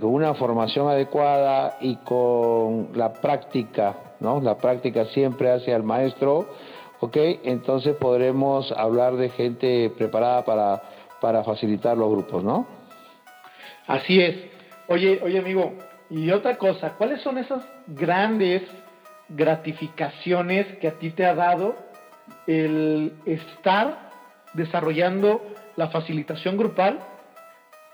con 0.00 0.14
una 0.14 0.32
formación 0.32 0.88
adecuada 0.88 1.76
y 1.82 1.96
con 1.96 2.88
la 2.94 3.12
práctica, 3.12 3.94
¿no? 4.20 4.40
La 4.40 4.56
práctica 4.56 5.04
siempre 5.04 5.50
hace 5.50 5.74
al 5.74 5.82
maestro, 5.82 6.48
¿ok? 7.00 7.14
Entonces 7.44 7.94
podremos 7.96 8.72
hablar 8.72 9.16
de 9.16 9.28
gente 9.28 9.92
preparada 9.98 10.46
para, 10.46 10.82
para 11.20 11.44
facilitar 11.44 11.98
los 11.98 12.10
grupos, 12.10 12.42
¿no? 12.42 12.66
Así 13.86 14.18
es. 14.18 14.36
Oye, 14.88 15.20
oye 15.22 15.38
amigo, 15.38 15.74
y 16.08 16.30
otra 16.30 16.56
cosa, 16.56 16.94
¿cuáles 16.96 17.20
son 17.20 17.36
esas 17.36 17.62
grandes 17.86 18.62
gratificaciones 19.28 20.78
que 20.78 20.88
a 20.88 20.92
ti 20.92 21.10
te 21.10 21.26
ha 21.26 21.34
dado 21.34 21.74
el 22.46 23.12
estar 23.26 24.11
desarrollando 24.54 25.42
la 25.76 25.88
facilitación 25.88 26.56
grupal 26.56 27.00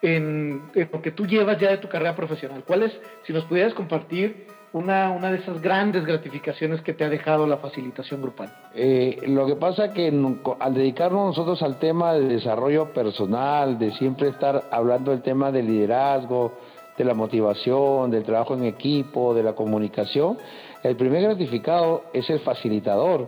en, 0.03 0.63
lo 0.93 1.03
que 1.03 1.11
tú 1.11 1.27
llevas 1.27 1.59
ya 1.59 1.71
de 1.71 1.79
tu 1.79 1.89
carrera 1.89 2.15
profesional. 2.15 2.65
¿Cuál 2.67 2.85
es, 2.85 2.93
si 3.27 3.33
nos 3.33 3.45
pudieras 3.45 3.75
compartir 3.75 4.47
una, 4.73 5.11
una 5.11 5.33
de 5.33 5.39
esas 5.39 5.61
grandes 5.61 6.05
gratificaciones 6.05 6.81
que 6.83 6.93
te 6.93 7.05
ha 7.05 7.09
dejado 7.09 7.47
la 7.47 7.57
facilitación 7.59 8.23
grupal? 8.23 8.53
Eh, 8.75 9.19
lo 9.27 9.47
que 9.47 9.57
pasa 9.57 9.93
que 9.93 10.13
al 10.61 10.75
dedicarnos 10.75 11.27
nosotros 11.29 11.63
al 11.63 11.79
tema 11.79 12.15
de 12.15 12.29
desarrollo 12.29 12.93
personal, 12.93 13.79
de 13.79 13.93
siempre 13.93 14.29
estar 14.29 14.65
hablando 14.71 15.11
del 15.11 15.23
tema 15.23 15.51
del 15.51 15.67
liderazgo, 15.67 16.59
de 16.97 17.05
la 17.05 17.15
motivación, 17.15 18.11
del 18.11 18.25
trabajo 18.25 18.55
en 18.55 18.65
equipo, 18.65 19.33
de 19.33 19.45
la 19.45 19.55
comunicación, 19.55 20.37
el 20.83 20.97
primer 20.97 21.23
gratificado 21.23 22.05
es 22.13 22.29
el 22.29 22.41
facilitador 22.41 23.27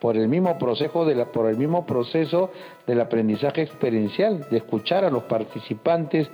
por 0.00 0.16
el 0.16 0.28
mismo 0.28 0.58
proceso 0.58 1.04
de 1.04 1.14
la, 1.14 1.26
por 1.26 1.48
el 1.48 1.56
mismo 1.56 1.86
proceso 1.86 2.50
del 2.86 3.00
aprendizaje 3.00 3.62
experiencial, 3.62 4.46
de 4.50 4.58
escuchar 4.58 5.04
a 5.04 5.10
los 5.10 5.24
participantes 5.24 6.28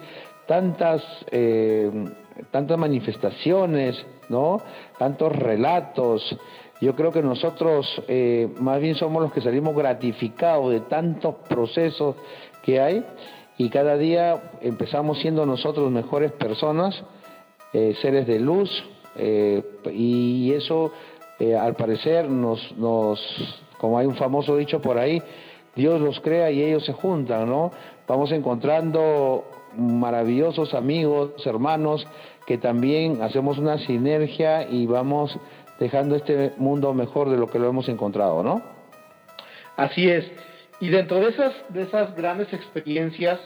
tantas, 0.46 1.02
eh, 1.30 1.90
tantas 2.50 2.78
manifestaciones 2.78 4.04
¿no? 4.32 4.60
Tantos 4.98 5.30
relatos. 5.36 6.36
Yo 6.80 6.96
creo 6.96 7.12
que 7.12 7.22
nosotros 7.22 7.86
eh, 8.08 8.48
más 8.58 8.80
bien 8.80 8.96
somos 8.96 9.22
los 9.22 9.32
que 9.32 9.40
salimos 9.40 9.76
gratificados 9.76 10.72
de 10.72 10.80
tantos 10.80 11.36
procesos 11.48 12.16
que 12.64 12.80
hay 12.80 13.04
y 13.58 13.68
cada 13.68 13.96
día 13.96 14.58
empezamos 14.60 15.20
siendo 15.20 15.46
nosotros 15.46 15.92
mejores 15.92 16.32
personas, 16.32 17.00
eh, 17.72 17.94
seres 18.00 18.26
de 18.26 18.40
luz, 18.40 18.70
y 19.92 20.54
eso 20.54 20.90
al 21.50 21.74
parecer 21.74 22.28
nos, 22.28 22.76
nos, 22.76 23.20
como 23.78 23.98
hay 23.98 24.06
un 24.06 24.16
famoso 24.16 24.56
dicho 24.56 24.80
por 24.80 24.98
ahí, 24.98 25.20
Dios 25.74 26.00
los 26.00 26.20
crea 26.20 26.50
y 26.50 26.62
ellos 26.62 26.84
se 26.84 26.92
juntan, 26.92 27.48
¿no? 27.48 27.72
Vamos 28.06 28.30
encontrando 28.32 29.44
maravillosos 29.76 30.74
amigos, 30.74 31.46
hermanos, 31.46 32.06
que 32.46 32.58
también 32.58 33.22
hacemos 33.22 33.58
una 33.58 33.78
sinergia 33.78 34.68
y 34.68 34.86
vamos 34.86 35.36
dejando 35.78 36.14
este 36.14 36.52
mundo 36.58 36.92
mejor 36.94 37.30
de 37.30 37.36
lo 37.36 37.48
que 37.48 37.58
lo 37.58 37.68
hemos 37.68 37.88
encontrado, 37.88 38.42
¿no? 38.42 38.62
Así 39.76 40.08
es. 40.08 40.30
Y 40.80 40.90
dentro 40.90 41.20
de 41.20 41.30
esas, 41.30 41.54
de 41.70 41.82
esas 41.82 42.14
grandes 42.14 42.52
experiencias, 42.52 43.40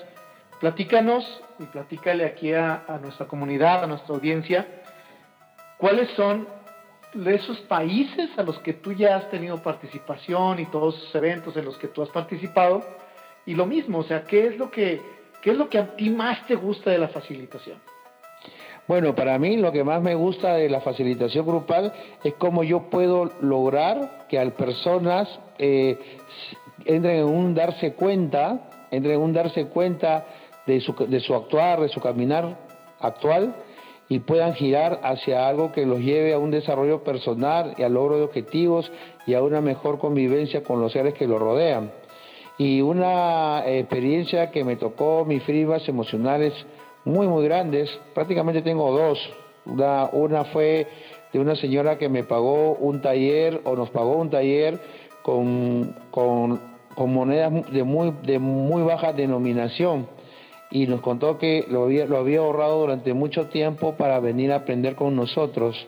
platícanos 0.60 1.24
y 1.58 1.64
platícale 1.64 2.24
aquí 2.24 2.52
a, 2.52 2.84
a 2.88 2.98
nuestra 2.98 3.26
comunidad, 3.26 3.84
a 3.84 3.86
nuestra 3.86 4.14
audiencia, 4.14 4.66
cuáles 5.78 6.10
son 6.10 6.55
de 7.16 7.34
esos 7.34 7.58
países 7.62 8.30
a 8.36 8.42
los 8.42 8.58
que 8.60 8.74
tú 8.74 8.92
ya 8.92 9.16
has 9.16 9.30
tenido 9.30 9.62
participación 9.62 10.60
y 10.60 10.66
todos 10.66 10.96
esos 10.96 11.14
eventos 11.14 11.56
en 11.56 11.64
los 11.64 11.76
que 11.78 11.88
tú 11.88 12.02
has 12.02 12.10
participado. 12.10 12.82
Y 13.46 13.54
lo 13.54 13.66
mismo, 13.66 13.98
o 13.98 14.04
sea, 14.04 14.24
¿qué 14.24 14.46
es 14.48 14.58
lo 14.58 14.70
que, 14.70 15.00
qué 15.40 15.52
es 15.52 15.56
lo 15.56 15.68
que 15.68 15.78
a 15.78 15.96
ti 15.96 16.10
más 16.10 16.46
te 16.46 16.54
gusta 16.54 16.90
de 16.90 16.98
la 16.98 17.08
facilitación? 17.08 17.78
Bueno, 18.86 19.14
para 19.14 19.38
mí 19.38 19.56
lo 19.56 19.72
que 19.72 19.82
más 19.82 20.00
me 20.00 20.14
gusta 20.14 20.54
de 20.54 20.68
la 20.68 20.80
facilitación 20.80 21.44
grupal 21.44 21.92
es 22.22 22.34
cómo 22.34 22.62
yo 22.62 22.88
puedo 22.88 23.32
lograr 23.40 24.26
que 24.28 24.36
las 24.36 24.52
personas 24.54 25.28
eh, 25.58 25.98
entren 26.84 27.18
en 27.18 27.24
un 27.24 27.54
darse 27.54 27.94
cuenta, 27.94 28.70
entren 28.90 29.16
en 29.16 29.20
un 29.22 29.32
darse 29.32 29.66
cuenta 29.66 30.26
de 30.66 30.80
su, 30.80 30.94
de 30.94 31.18
su 31.20 31.34
actuar, 31.34 31.80
de 31.80 31.88
su 31.88 32.00
caminar 32.00 32.56
actual 33.00 33.54
y 34.08 34.20
puedan 34.20 34.54
girar 34.54 35.00
hacia 35.02 35.48
algo 35.48 35.72
que 35.72 35.84
los 35.84 35.98
lleve 36.00 36.32
a 36.32 36.38
un 36.38 36.50
desarrollo 36.50 37.02
personal 37.02 37.74
y 37.76 37.82
al 37.82 37.94
logro 37.94 38.18
de 38.18 38.24
objetivos 38.24 38.90
y 39.26 39.34
a 39.34 39.42
una 39.42 39.60
mejor 39.60 39.98
convivencia 39.98 40.62
con 40.62 40.80
los 40.80 40.92
seres 40.92 41.14
que 41.14 41.26
los 41.26 41.40
rodean. 41.40 41.90
Y 42.58 42.80
una 42.80 43.64
experiencia 43.66 44.50
que 44.50 44.64
me 44.64 44.76
tocó 44.76 45.24
mis 45.24 45.42
frimas 45.42 45.86
emocionales 45.88 46.52
muy, 47.04 47.26
muy 47.26 47.44
grandes, 47.44 47.90
prácticamente 48.14 48.62
tengo 48.62 48.90
dos. 48.92 49.18
Una, 49.66 50.08
una 50.12 50.44
fue 50.44 50.86
de 51.32 51.40
una 51.40 51.56
señora 51.56 51.98
que 51.98 52.08
me 52.08 52.22
pagó 52.22 52.74
un 52.74 53.02
taller 53.02 53.60
o 53.64 53.74
nos 53.74 53.90
pagó 53.90 54.16
un 54.16 54.30
taller 54.30 54.78
con, 55.22 55.94
con, 56.12 56.60
con 56.94 57.12
monedas 57.12 57.70
de 57.72 57.82
muy, 57.82 58.12
de 58.22 58.38
muy 58.38 58.82
baja 58.84 59.12
denominación 59.12 60.06
y 60.70 60.86
nos 60.86 61.00
contó 61.00 61.38
que 61.38 61.64
lo 61.68 61.84
había, 61.84 62.40
ahorrado 62.40 62.80
durante 62.80 63.14
mucho 63.14 63.46
tiempo 63.46 63.94
para 63.96 64.20
venir 64.20 64.52
a 64.52 64.56
aprender 64.56 64.96
con 64.96 65.14
nosotros. 65.14 65.86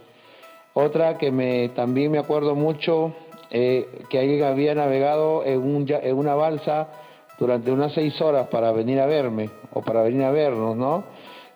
Otra 0.75 1.19
que 1.19 1.31
me, 1.31 1.71
también 1.71 2.13
me 2.13 2.19
acuerdo 2.19 2.55
mucho, 2.55 3.13
eh, 3.51 3.89
que 4.11 4.19
alguien 4.19 4.45
había 4.45 4.75
navegado 4.75 5.45
en, 5.45 5.87
en 5.89 6.17
una 6.17 6.35
balsa 6.35 6.89
durante 7.39 7.73
unas 7.73 7.93
seis 7.93 8.21
horas 8.21 8.49
para 8.49 8.73
venir 8.73 9.01
a 9.01 9.07
verme 9.07 9.51
o 9.73 9.83
para 9.83 10.03
venir 10.03 10.23
a 10.25 10.31
vernos, 10.31 10.77
¿no? 10.77 11.05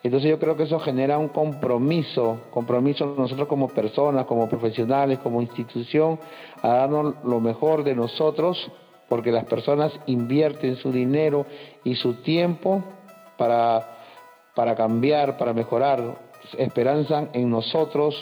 Entonces 0.03 0.31
yo 0.31 0.39
creo 0.39 0.57
que 0.57 0.65
eso 0.65 0.81
genera 0.81 1.17
un 1.19 1.29
compromiso, 1.29 2.41
compromiso 2.51 3.15
nosotros 3.17 3.47
como 3.47 3.69
personas, 3.69 4.27
como 4.27 4.49
profesionales, 4.49 5.21
como 5.21 5.41
institución, 5.41 6.19
a 6.61 6.69
darnos 6.69 7.15
lo 7.25 7.39
mejor 7.41 7.85
de 7.85 7.95
nosotros, 7.95 8.69
porque 9.09 9.31
las 9.31 9.45
personas 9.45 9.93
invierten 10.07 10.75
su 10.77 10.91
dinero 10.91 11.47
y 11.85 11.95
su 11.95 12.15
tiempo 12.15 12.83
para, 13.43 13.89
para 14.55 14.77
cambiar, 14.77 15.37
para 15.37 15.53
mejorar, 15.53 16.15
esperanzan 16.59 17.31
en 17.33 17.51
nosotros 17.51 18.15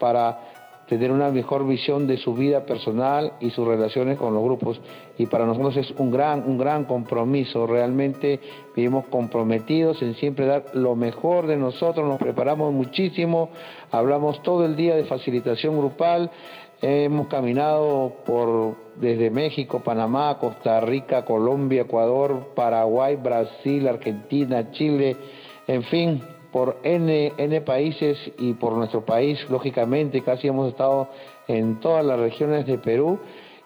para 0.00 0.40
tener 0.88 1.12
una 1.12 1.30
mejor 1.30 1.64
visión 1.64 2.08
de 2.08 2.16
su 2.16 2.34
vida 2.34 2.66
personal 2.66 3.34
y 3.38 3.50
sus 3.50 3.68
relaciones 3.68 4.18
con 4.18 4.34
los 4.34 4.42
grupos. 4.42 4.80
Y 5.16 5.26
para 5.26 5.46
nosotros 5.46 5.76
es 5.76 5.92
un 5.92 6.10
gran, 6.10 6.42
un 6.44 6.58
gran 6.58 6.86
compromiso. 6.86 7.68
Realmente 7.68 8.40
vivimos 8.74 9.06
comprometidos 9.06 10.02
en 10.02 10.16
siempre 10.16 10.44
dar 10.44 10.64
lo 10.74 10.96
mejor 10.96 11.46
de 11.46 11.56
nosotros, 11.56 12.04
nos 12.04 12.18
preparamos 12.18 12.72
muchísimo, 12.72 13.50
hablamos 13.92 14.42
todo 14.42 14.64
el 14.64 14.74
día 14.74 14.96
de 14.96 15.04
facilitación 15.04 15.78
grupal. 15.78 16.32
Hemos 16.82 17.28
caminado 17.28 18.12
por 18.26 18.76
desde 18.96 19.30
México, 19.30 19.80
Panamá, 19.80 20.38
Costa 20.38 20.80
Rica, 20.80 21.24
Colombia, 21.24 21.82
Ecuador, 21.82 22.52
Paraguay, 22.54 23.16
Brasil, 23.16 23.88
Argentina, 23.88 24.70
Chile, 24.72 25.16
en 25.66 25.82
fin, 25.84 26.22
por 26.52 26.76
N, 26.84 27.32
N 27.36 27.60
países 27.62 28.18
y 28.38 28.52
por 28.54 28.74
nuestro 28.74 29.04
país, 29.04 29.38
lógicamente, 29.50 30.22
casi 30.22 30.48
hemos 30.48 30.68
estado 30.68 31.08
en 31.48 31.80
todas 31.80 32.04
las 32.04 32.18
regiones 32.18 32.66
de 32.66 32.78
Perú 32.78 33.18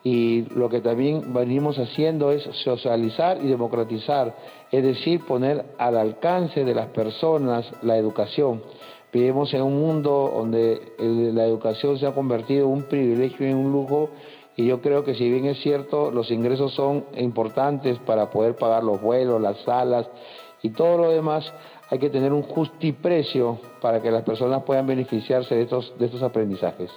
y 0.04 0.46
lo 0.54 0.68
que 0.68 0.80
también 0.80 1.34
venimos 1.34 1.78
haciendo 1.78 2.30
es 2.30 2.42
socializar 2.64 3.38
y 3.42 3.48
democratizar, 3.48 4.34
es 4.70 4.82
decir, 4.82 5.24
poner 5.26 5.66
al 5.76 5.96
alcance 5.96 6.64
de 6.64 6.74
las 6.74 6.86
personas 6.86 7.70
la 7.82 7.96
educación. 7.96 8.62
Vivimos 9.12 9.54
en 9.54 9.62
un 9.62 9.78
mundo 9.78 10.32
donde 10.34 10.92
la 10.98 11.44
educación 11.44 11.98
se 11.98 12.06
ha 12.06 12.12
convertido 12.12 12.66
en 12.66 12.72
un 12.72 12.82
privilegio 12.82 13.48
y 13.48 13.52
un 13.52 13.72
lujo 13.72 14.10
y 14.58 14.66
yo 14.66 14.80
creo 14.80 15.04
que 15.04 15.14
si 15.14 15.30
bien 15.30 15.46
es 15.46 15.60
cierto, 15.60 16.10
los 16.10 16.32
ingresos 16.32 16.74
son 16.74 17.04
importantes 17.16 17.96
para 18.00 18.28
poder 18.28 18.56
pagar 18.56 18.82
los 18.82 19.00
vuelos, 19.00 19.40
las 19.40 19.56
salas 19.58 20.10
y 20.62 20.70
todo 20.70 20.98
lo 20.98 21.10
demás, 21.10 21.50
hay 21.90 22.00
que 22.00 22.10
tener 22.10 22.32
un 22.32 22.42
justiprecio 22.42 23.60
para 23.80 24.02
que 24.02 24.10
las 24.10 24.24
personas 24.24 24.64
puedan 24.64 24.86
beneficiarse 24.86 25.54
de 25.54 25.62
estos, 25.62 25.96
de 25.96 26.06
estos 26.06 26.24
aprendizajes. 26.24 26.90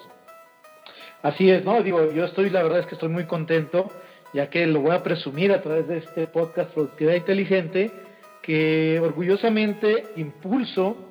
Así 1.21 1.51
es, 1.51 1.63
¿no? 1.63 1.83
Digo, 1.83 2.11
yo 2.11 2.25
estoy, 2.25 2.49
la 2.49 2.63
verdad 2.63 2.79
es 2.79 2.87
que 2.87 2.95
estoy 2.95 3.09
muy 3.09 3.25
contento, 3.25 3.91
ya 4.33 4.49
que 4.49 4.65
lo 4.65 4.81
voy 4.81 4.95
a 4.95 5.03
presumir 5.03 5.51
a 5.51 5.61
través 5.61 5.87
de 5.87 5.99
este 5.99 6.25
podcast 6.25 6.73
Productividad 6.73 7.13
Inteligente, 7.13 7.91
que 8.41 8.99
orgullosamente 8.99 10.05
Impulso 10.15 11.10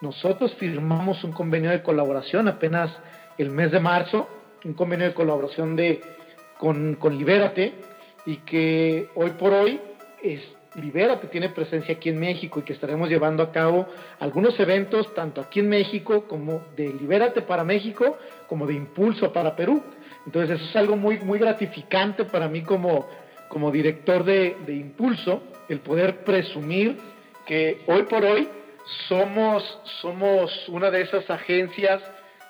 nosotros 0.00 0.54
firmamos 0.54 1.22
un 1.24 1.32
convenio 1.32 1.70
de 1.70 1.82
colaboración 1.82 2.48
apenas 2.48 2.90
el 3.36 3.50
mes 3.50 3.70
de 3.70 3.80
marzo, 3.80 4.28
un 4.64 4.74
convenio 4.74 5.06
de 5.06 5.14
colaboración 5.14 5.76
de, 5.76 6.00
con, 6.58 6.94
con 6.94 7.16
Libérate, 7.16 7.74
y 8.26 8.36
que 8.38 9.08
hoy 9.14 9.30
por 9.30 9.52
hoy 9.52 9.80
es, 10.22 10.40
Libérate 10.74 11.26
tiene 11.26 11.48
presencia 11.48 11.94
aquí 11.94 12.10
en 12.10 12.20
México 12.20 12.60
y 12.60 12.62
que 12.62 12.72
estaremos 12.72 13.08
llevando 13.08 13.42
a 13.42 13.50
cabo 13.50 13.86
algunos 14.20 14.58
eventos, 14.60 15.12
tanto 15.14 15.40
aquí 15.40 15.60
en 15.60 15.68
México 15.68 16.24
como 16.28 16.62
de 16.76 16.88
Libérate 16.88 17.42
para 17.42 17.64
México, 17.64 18.16
como 18.48 18.66
de 18.66 18.74
Impulso 18.74 19.32
para 19.32 19.56
Perú. 19.56 19.82
Entonces 20.26 20.60
eso 20.60 20.70
es 20.70 20.76
algo 20.76 20.96
muy, 20.96 21.18
muy 21.18 21.38
gratificante 21.38 22.24
para 22.24 22.48
mí 22.48 22.62
como, 22.62 23.08
como 23.48 23.70
director 23.70 24.24
de, 24.24 24.56
de 24.66 24.76
Impulso, 24.76 25.42
el 25.68 25.80
poder 25.80 26.24
presumir 26.24 26.98
que 27.46 27.80
hoy 27.86 28.02
por 28.02 28.24
hoy 28.24 28.48
somos, 29.08 29.78
somos 30.00 30.68
una 30.68 30.90
de 30.90 31.02
esas 31.02 31.28
agencias 31.30 32.02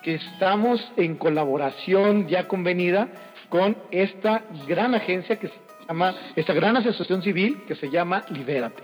que 0.02 0.14
estamos 0.14 0.80
en 0.96 1.16
colaboración 1.16 2.26
ya 2.28 2.48
convenida 2.48 3.08
con 3.48 3.76
esta 3.90 4.44
gran 4.66 4.94
agencia 4.94 5.36
que 5.36 5.48
se 5.48 5.54
llama, 5.88 6.14
esta 6.36 6.54
gran 6.54 6.76
asociación 6.76 7.22
civil 7.22 7.64
que 7.66 7.74
se 7.74 7.90
llama 7.90 8.24
Libérate. 8.30 8.82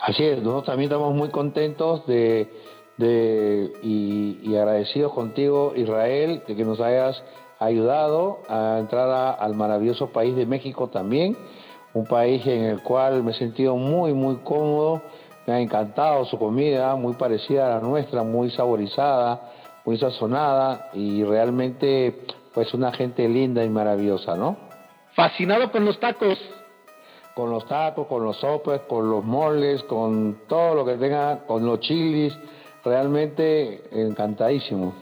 Así 0.00 0.24
es, 0.24 0.38
nosotros 0.38 0.66
también 0.66 0.90
estamos 0.90 1.14
muy 1.14 1.28
contentos 1.28 2.06
de, 2.06 2.48
de 2.96 3.72
y, 3.82 4.40
y, 4.42 4.56
agradecidos 4.56 5.12
contigo, 5.12 5.74
Israel, 5.76 6.42
de 6.46 6.56
que 6.56 6.64
nos 6.64 6.80
hayas 6.80 7.22
ayudado 7.58 8.42
a 8.48 8.78
entrar 8.78 9.36
al 9.38 9.54
maravilloso 9.54 10.10
país 10.10 10.34
de 10.36 10.46
México 10.46 10.88
también, 10.88 11.36
un 11.92 12.06
país 12.06 12.46
en 12.46 12.64
el 12.64 12.82
cual 12.82 13.22
me 13.22 13.32
he 13.32 13.34
sentido 13.34 13.76
muy, 13.76 14.12
muy 14.14 14.36
cómodo 14.36 15.02
me 15.48 15.54
ha 15.54 15.60
encantado 15.60 16.26
su 16.26 16.38
comida, 16.38 16.94
muy 16.94 17.14
parecida 17.14 17.66
a 17.66 17.76
la 17.76 17.80
nuestra, 17.80 18.22
muy 18.22 18.50
saborizada, 18.50 19.50
muy 19.86 19.96
sazonada 19.96 20.90
y 20.92 21.24
realmente 21.24 22.20
pues 22.52 22.74
una 22.74 22.92
gente 22.92 23.26
linda 23.26 23.64
y 23.64 23.70
maravillosa, 23.70 24.36
¿no? 24.36 24.58
Fascinado 25.14 25.72
con 25.72 25.86
los 25.86 25.98
tacos. 25.98 26.38
Con 27.34 27.48
los 27.48 27.66
tacos, 27.66 28.06
con 28.08 28.24
los 28.24 28.36
sopes, 28.36 28.82
con 28.82 29.08
los 29.08 29.24
moles, 29.24 29.82
con 29.84 30.40
todo 30.48 30.74
lo 30.74 30.84
que 30.84 30.96
tenga, 30.96 31.46
con 31.46 31.64
los 31.64 31.80
chilis, 31.80 32.36
realmente 32.84 33.84
encantadísimo. 33.90 34.92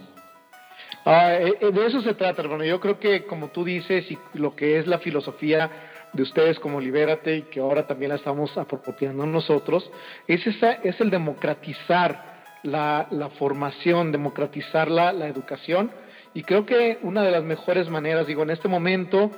Ah, 1.04 1.34
eh, 1.34 1.54
eh, 1.60 1.72
de 1.72 1.86
eso 1.86 2.02
se 2.02 2.14
trata, 2.14 2.42
hermano. 2.42 2.62
Yo 2.62 2.78
creo 2.78 3.00
que 3.00 3.24
como 3.24 3.48
tú 3.48 3.64
dices 3.64 4.08
y 4.12 4.18
lo 4.34 4.54
que 4.54 4.78
es 4.78 4.86
la 4.86 4.98
filosofía 4.98 5.70
de 6.16 6.22
ustedes 6.22 6.58
como 6.58 6.80
Libérate 6.80 7.36
y 7.36 7.42
que 7.42 7.60
ahora 7.60 7.86
también 7.86 8.08
la 8.08 8.16
estamos 8.16 8.56
apropiando 8.56 9.26
nosotros, 9.26 9.90
es, 10.26 10.46
esa, 10.46 10.72
es 10.72 11.00
el 11.00 11.10
democratizar 11.10 12.36
la, 12.62 13.30
formación, 13.38 14.10
democratizar 14.10 14.90
la, 14.90 15.12
la 15.12 15.28
educación. 15.28 15.90
Y 16.34 16.42
creo 16.42 16.66
que 16.66 16.98
una 17.02 17.22
de 17.22 17.30
las 17.30 17.44
mejores 17.44 17.88
maneras, 17.88 18.26
digo, 18.26 18.42
en 18.42 18.50
este 18.50 18.68
momento, 18.68 19.30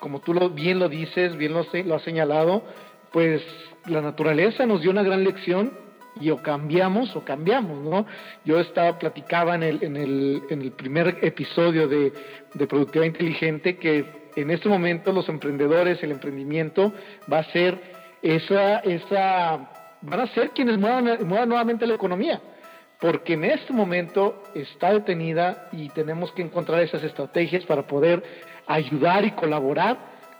como 0.00 0.20
tú 0.20 0.34
lo, 0.34 0.50
bien 0.50 0.78
lo 0.78 0.88
dices, 0.88 1.36
bien 1.36 1.52
lo, 1.52 1.64
lo 1.84 1.94
has 1.94 2.02
señalado, 2.02 2.64
pues 3.12 3.42
la 3.86 4.00
naturaleza 4.00 4.66
nos 4.66 4.82
dio 4.82 4.90
una 4.90 5.02
gran 5.02 5.24
lección 5.24 5.72
y 6.20 6.30
o 6.30 6.42
cambiamos 6.42 7.14
o 7.16 7.24
cambiamos, 7.24 7.82
¿no? 7.82 8.06
Yo 8.44 8.60
estaba, 8.60 8.98
platicaba 8.98 9.54
en 9.56 9.62
el, 9.62 9.82
en 9.82 9.96
el, 9.96 10.42
en 10.48 10.62
el 10.62 10.72
primer 10.72 11.18
episodio 11.22 11.88
de, 11.88 12.12
de 12.54 12.66
Productividad 12.66 13.06
Inteligente 13.06 13.76
que 13.78 14.23
en 14.36 14.50
este 14.50 14.68
momento 14.68 15.12
los 15.12 15.28
emprendedores, 15.28 16.02
el 16.02 16.12
emprendimiento 16.12 16.92
va 17.32 17.38
a 17.38 17.52
ser 17.52 17.80
esa, 18.22 18.78
esa, 18.80 19.70
van 20.00 20.20
a 20.20 20.26
ser 20.28 20.50
quienes 20.50 20.78
muevan, 20.78 21.26
muevan 21.26 21.48
nuevamente 21.48 21.86
la 21.86 21.94
economía, 21.94 22.40
porque 23.00 23.34
en 23.34 23.44
este 23.44 23.72
momento 23.72 24.42
está 24.54 24.92
detenida 24.92 25.68
y 25.72 25.88
tenemos 25.90 26.32
que 26.32 26.42
encontrar 26.42 26.80
esas 26.80 27.02
estrategias 27.02 27.64
para 27.64 27.86
poder 27.86 28.22
ayudar 28.66 29.24
y 29.24 29.32
colaborar 29.32 29.98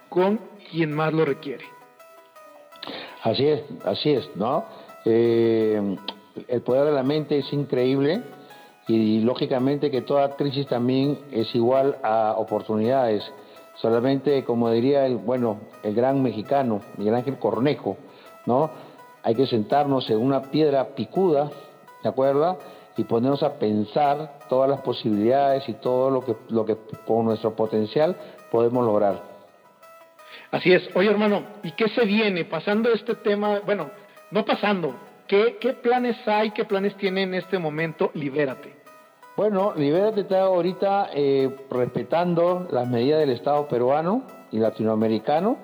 con 0.08 0.40
quien 0.70 0.92
más 0.92 1.12
lo 1.12 1.24
requiere. 1.24 1.64
Así 3.22 3.46
es, 3.46 3.62
así 3.84 4.10
es, 4.10 4.28
¿no? 4.36 4.64
Eh, 5.04 5.96
el 6.48 6.62
poder 6.62 6.86
de 6.86 6.92
la 6.92 7.02
mente 7.02 7.38
es 7.38 7.52
increíble 7.52 8.22
y 8.86 9.20
lógicamente 9.20 9.90
que 9.90 10.02
toda 10.02 10.36
crisis 10.36 10.66
también 10.66 11.18
es 11.32 11.54
igual 11.54 11.96
a 12.02 12.34
oportunidades. 12.36 13.24
Solamente, 13.76 14.44
como 14.44 14.70
diría 14.70 15.06
el, 15.06 15.16
bueno, 15.16 15.58
el 15.82 15.94
gran 15.94 16.22
mexicano, 16.22 16.80
Miguel 16.96 17.14
Ángel 17.14 17.38
Cornejo, 17.38 17.96
¿no? 18.46 18.70
Hay 19.22 19.34
que 19.34 19.46
sentarnos 19.46 20.08
en 20.10 20.18
una 20.18 20.42
piedra 20.42 20.94
picuda, 20.94 21.50
¿de 22.02 22.08
acuerdo? 22.08 22.58
Y 22.96 23.04
ponernos 23.04 23.42
a 23.42 23.54
pensar 23.54 24.38
todas 24.48 24.70
las 24.70 24.80
posibilidades 24.82 25.68
y 25.68 25.72
todo 25.74 26.10
lo 26.10 26.24
que, 26.24 26.36
lo 26.50 26.64
que 26.64 26.76
con 27.06 27.24
nuestro 27.24 27.56
potencial 27.56 28.16
podemos 28.50 28.84
lograr. 28.84 29.20
Así 30.52 30.72
es. 30.72 30.88
Oye, 30.94 31.10
hermano, 31.10 31.42
¿y 31.64 31.72
qué 31.72 31.88
se 31.88 32.04
viene 32.04 32.44
pasando 32.44 32.92
este 32.92 33.16
tema? 33.16 33.60
Bueno, 33.66 33.90
no 34.30 34.44
pasando. 34.44 34.94
¿Qué, 35.26 35.56
qué 35.60 35.72
planes 35.72 36.16
hay? 36.28 36.50
¿Qué 36.52 36.64
planes 36.64 36.94
tiene 36.96 37.22
en 37.22 37.34
este 37.34 37.58
momento 37.58 38.10
Libérate? 38.14 38.83
Bueno, 39.36 39.72
Libérate 39.74 40.20
está 40.20 40.42
ahorita 40.42 41.10
eh, 41.12 41.52
respetando 41.68 42.68
las 42.70 42.88
medidas 42.88 43.18
del 43.18 43.30
Estado 43.30 43.66
peruano 43.66 44.22
y 44.52 44.58
latinoamericano. 44.58 45.56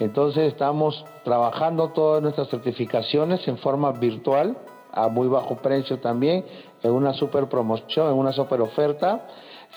Entonces 0.00 0.52
estamos 0.52 1.04
trabajando 1.22 1.90
todas 1.90 2.20
nuestras 2.20 2.48
certificaciones 2.48 3.46
en 3.46 3.58
forma 3.58 3.92
virtual, 3.92 4.56
a 4.90 5.06
muy 5.06 5.28
bajo 5.28 5.54
precio 5.58 6.00
también, 6.00 6.44
en 6.82 6.90
una 6.90 7.14
super 7.14 7.48
promoción, 7.48 8.08
en 8.08 8.14
una 8.14 8.32
super 8.32 8.60
oferta. 8.60 9.28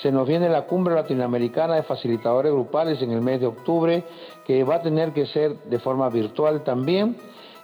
Se 0.01 0.11
nos 0.11 0.27
viene 0.27 0.49
la 0.49 0.65
cumbre 0.65 0.95
latinoamericana 0.95 1.75
de 1.75 1.83
facilitadores 1.83 2.51
grupales 2.51 2.99
en 3.03 3.11
el 3.11 3.21
mes 3.21 3.41
de 3.41 3.45
octubre, 3.45 4.03
que 4.43 4.63
va 4.63 4.77
a 4.77 4.81
tener 4.81 5.13
que 5.13 5.27
ser 5.27 5.55
de 5.65 5.77
forma 5.77 6.09
virtual 6.09 6.63
también. 6.63 7.15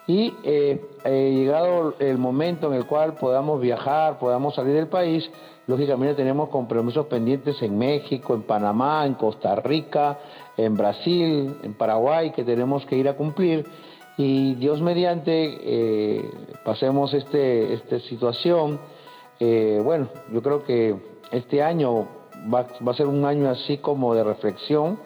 Y 0.08 0.34
eh, 0.44 0.82
llegado 1.06 1.96
el 2.00 2.18
momento 2.18 2.68
en 2.68 2.74
el 2.74 2.86
cual 2.86 3.14
podamos 3.14 3.62
viajar, 3.62 4.20
podamos 4.20 4.56
salir 4.56 4.74
del 4.74 4.88
país, 4.88 5.30
Lógicamente 5.72 6.16
tenemos 6.16 6.50
compromisos 6.50 7.06
pendientes 7.06 7.62
en 7.62 7.78
México, 7.78 8.34
en 8.34 8.42
Panamá, 8.42 9.06
en 9.06 9.14
Costa 9.14 9.56
Rica, 9.56 10.18
en 10.58 10.76
Brasil, 10.76 11.56
en 11.64 11.74
Paraguay, 11.76 12.32
que 12.32 12.44
tenemos 12.44 12.86
que 12.86 12.98
ir 12.98 13.08
a 13.08 13.16
cumplir. 13.16 13.66
Y 14.18 14.56
Dios 14.56 14.82
mediante, 14.82 15.60
eh, 15.64 16.30
pasemos 16.66 17.14
este, 17.14 17.74
esta 17.74 18.00
situación. 18.00 18.80
Eh, 19.40 19.80
bueno, 19.84 20.10
yo 20.34 20.42
creo 20.42 20.64
que 20.64 20.96
este 21.32 21.62
año 21.62 22.08
va 22.54 22.66
a 22.86 22.94
ser 22.94 23.08
un 23.08 23.24
año 23.24 23.50
así 23.50 23.78
como 23.78 24.16
de 24.16 24.24
reflexión 24.24 25.00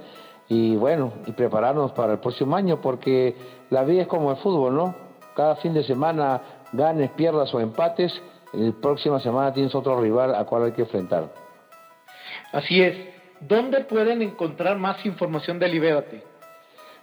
y 0.47 0.75
bueno, 0.75 1.13
y 1.25 1.31
prepararnos 1.31 1.91
para 1.93 2.13
el 2.13 2.19
próximo 2.19 2.55
año, 2.55 2.81
porque 2.81 3.35
la 3.69 3.83
vida 3.83 4.03
es 4.03 4.07
como 4.07 4.31
el 4.31 4.37
fútbol, 4.37 4.75
¿no? 4.75 4.95
Cada 5.35 5.55
fin 5.57 5.73
de 5.73 5.83
semana 5.83 6.41
ganes, 6.71 7.11
pierdas 7.11 7.53
o 7.53 7.59
empates, 7.59 8.21
la 8.53 8.71
próxima 8.81 9.19
semana 9.19 9.53
tienes 9.53 9.73
otro 9.75 9.99
rival 9.99 10.35
a 10.35 10.45
cual 10.45 10.65
hay 10.65 10.71
que 10.71 10.83
enfrentar. 10.83 11.29
Así 12.51 12.81
es. 12.81 12.95
¿Dónde 13.41 13.81
pueden 13.81 14.21
encontrar 14.21 14.77
más 14.77 15.05
información 15.05 15.59
de 15.59 15.67
Libérate? 15.67 16.23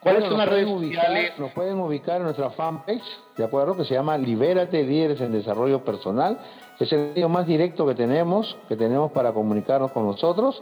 ¿Cuáles 0.00 0.24
son 0.24 0.38
las 0.38 0.48
redes 0.48 0.68
sociales? 0.68 1.38
Nos 1.38 1.52
pueden 1.52 1.78
ubicar 1.78 2.16
en 2.16 2.24
nuestra 2.24 2.50
fanpage, 2.50 3.04
¿de 3.36 3.44
acuerdo? 3.44 3.76
Que 3.76 3.84
se 3.84 3.94
llama 3.94 4.18
Libérate 4.18 4.82
Líderes 4.82 5.20
en 5.20 5.30
Desarrollo 5.30 5.84
Personal. 5.84 6.38
Es 6.80 6.92
el 6.92 7.10
medio 7.10 7.28
más 7.28 7.46
directo 7.46 7.86
que 7.86 7.94
tenemos, 7.94 8.56
que 8.68 8.74
tenemos 8.76 9.12
para 9.12 9.32
comunicarnos 9.32 9.92
con 9.92 10.04
nosotros. 10.04 10.60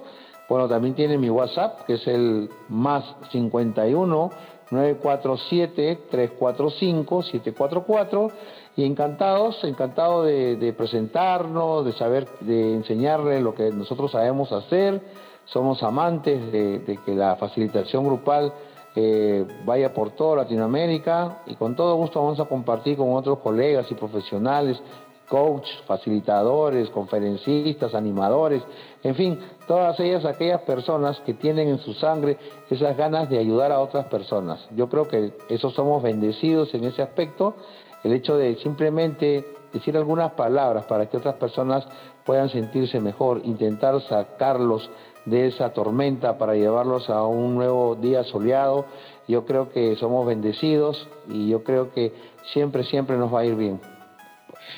Bueno, 0.50 0.66
también 0.66 0.96
tiene 0.96 1.16
mi 1.16 1.30
WhatsApp, 1.30 1.82
que 1.86 1.94
es 1.94 2.04
el 2.08 2.50
más 2.68 3.04
51 3.30 4.30
947 4.72 5.98
345 6.10 7.22
744 7.22 8.28
y 8.74 8.84
encantados, 8.84 9.62
encantados 9.62 10.26
de, 10.26 10.74
presentarnos, 10.76 11.84
de 11.84 11.92
saber, 11.92 12.26
de 12.40 12.74
enseñarle 12.74 13.40
lo 13.40 13.54
que 13.54 13.70
nosotros 13.70 14.10
sabemos 14.10 14.50
hacer. 14.50 15.00
Somos 15.44 15.84
amantes 15.84 16.50
de, 16.50 16.98
que 17.06 17.14
la 17.14 17.36
facilitación 17.36 18.04
grupal 18.04 18.52
eh, 18.96 19.46
vaya 19.64 19.94
por 19.94 20.10
toda 20.16 20.42
Latinoamérica 20.42 21.42
y 21.46 21.54
con 21.54 21.76
todo 21.76 21.94
gusto 21.94 22.20
vamos 22.20 22.40
a 22.40 22.46
compartir 22.46 22.96
con 22.96 23.12
otros 23.12 23.38
colegas 23.38 23.88
y 23.92 23.94
profesionales, 23.94 24.82
coaches, 25.30 25.74
facilitadores, 25.86 26.90
conferencistas, 26.90 27.94
animadores, 27.94 28.62
en 29.04 29.14
fin, 29.14 29.38
todas 29.68 29.98
ellas, 30.00 30.24
aquellas 30.24 30.60
personas 30.62 31.20
que 31.20 31.34
tienen 31.34 31.68
en 31.68 31.78
su 31.78 31.94
sangre 31.94 32.36
esas 32.68 32.96
ganas 32.96 33.30
de 33.30 33.38
ayudar 33.38 33.70
a 33.70 33.78
otras 33.78 34.06
personas. 34.06 34.68
Yo 34.74 34.88
creo 34.88 35.06
que 35.06 35.32
eso 35.48 35.70
somos 35.70 36.02
bendecidos 36.02 36.74
en 36.74 36.84
ese 36.84 37.00
aspecto 37.00 37.54
el 38.02 38.12
hecho 38.12 38.36
de 38.36 38.56
simplemente 38.56 39.46
decir 39.72 39.96
algunas 39.96 40.32
palabras 40.32 40.84
para 40.86 41.06
que 41.06 41.16
otras 41.16 41.36
personas 41.36 41.86
puedan 42.24 42.48
sentirse 42.48 42.98
mejor, 42.98 43.40
intentar 43.44 44.00
sacarlos 44.02 44.90
de 45.26 45.46
esa 45.46 45.72
tormenta 45.72 46.38
para 46.38 46.54
llevarlos 46.54 47.08
a 47.08 47.24
un 47.24 47.54
nuevo 47.54 47.94
día 47.94 48.24
soleado. 48.24 48.86
Yo 49.28 49.44
creo 49.44 49.70
que 49.70 49.94
somos 49.96 50.26
bendecidos 50.26 51.08
y 51.28 51.48
yo 51.48 51.62
creo 51.62 51.92
que 51.92 52.12
siempre, 52.52 52.82
siempre 52.82 53.16
nos 53.16 53.32
va 53.32 53.40
a 53.40 53.44
ir 53.44 53.54
bien. 53.54 53.80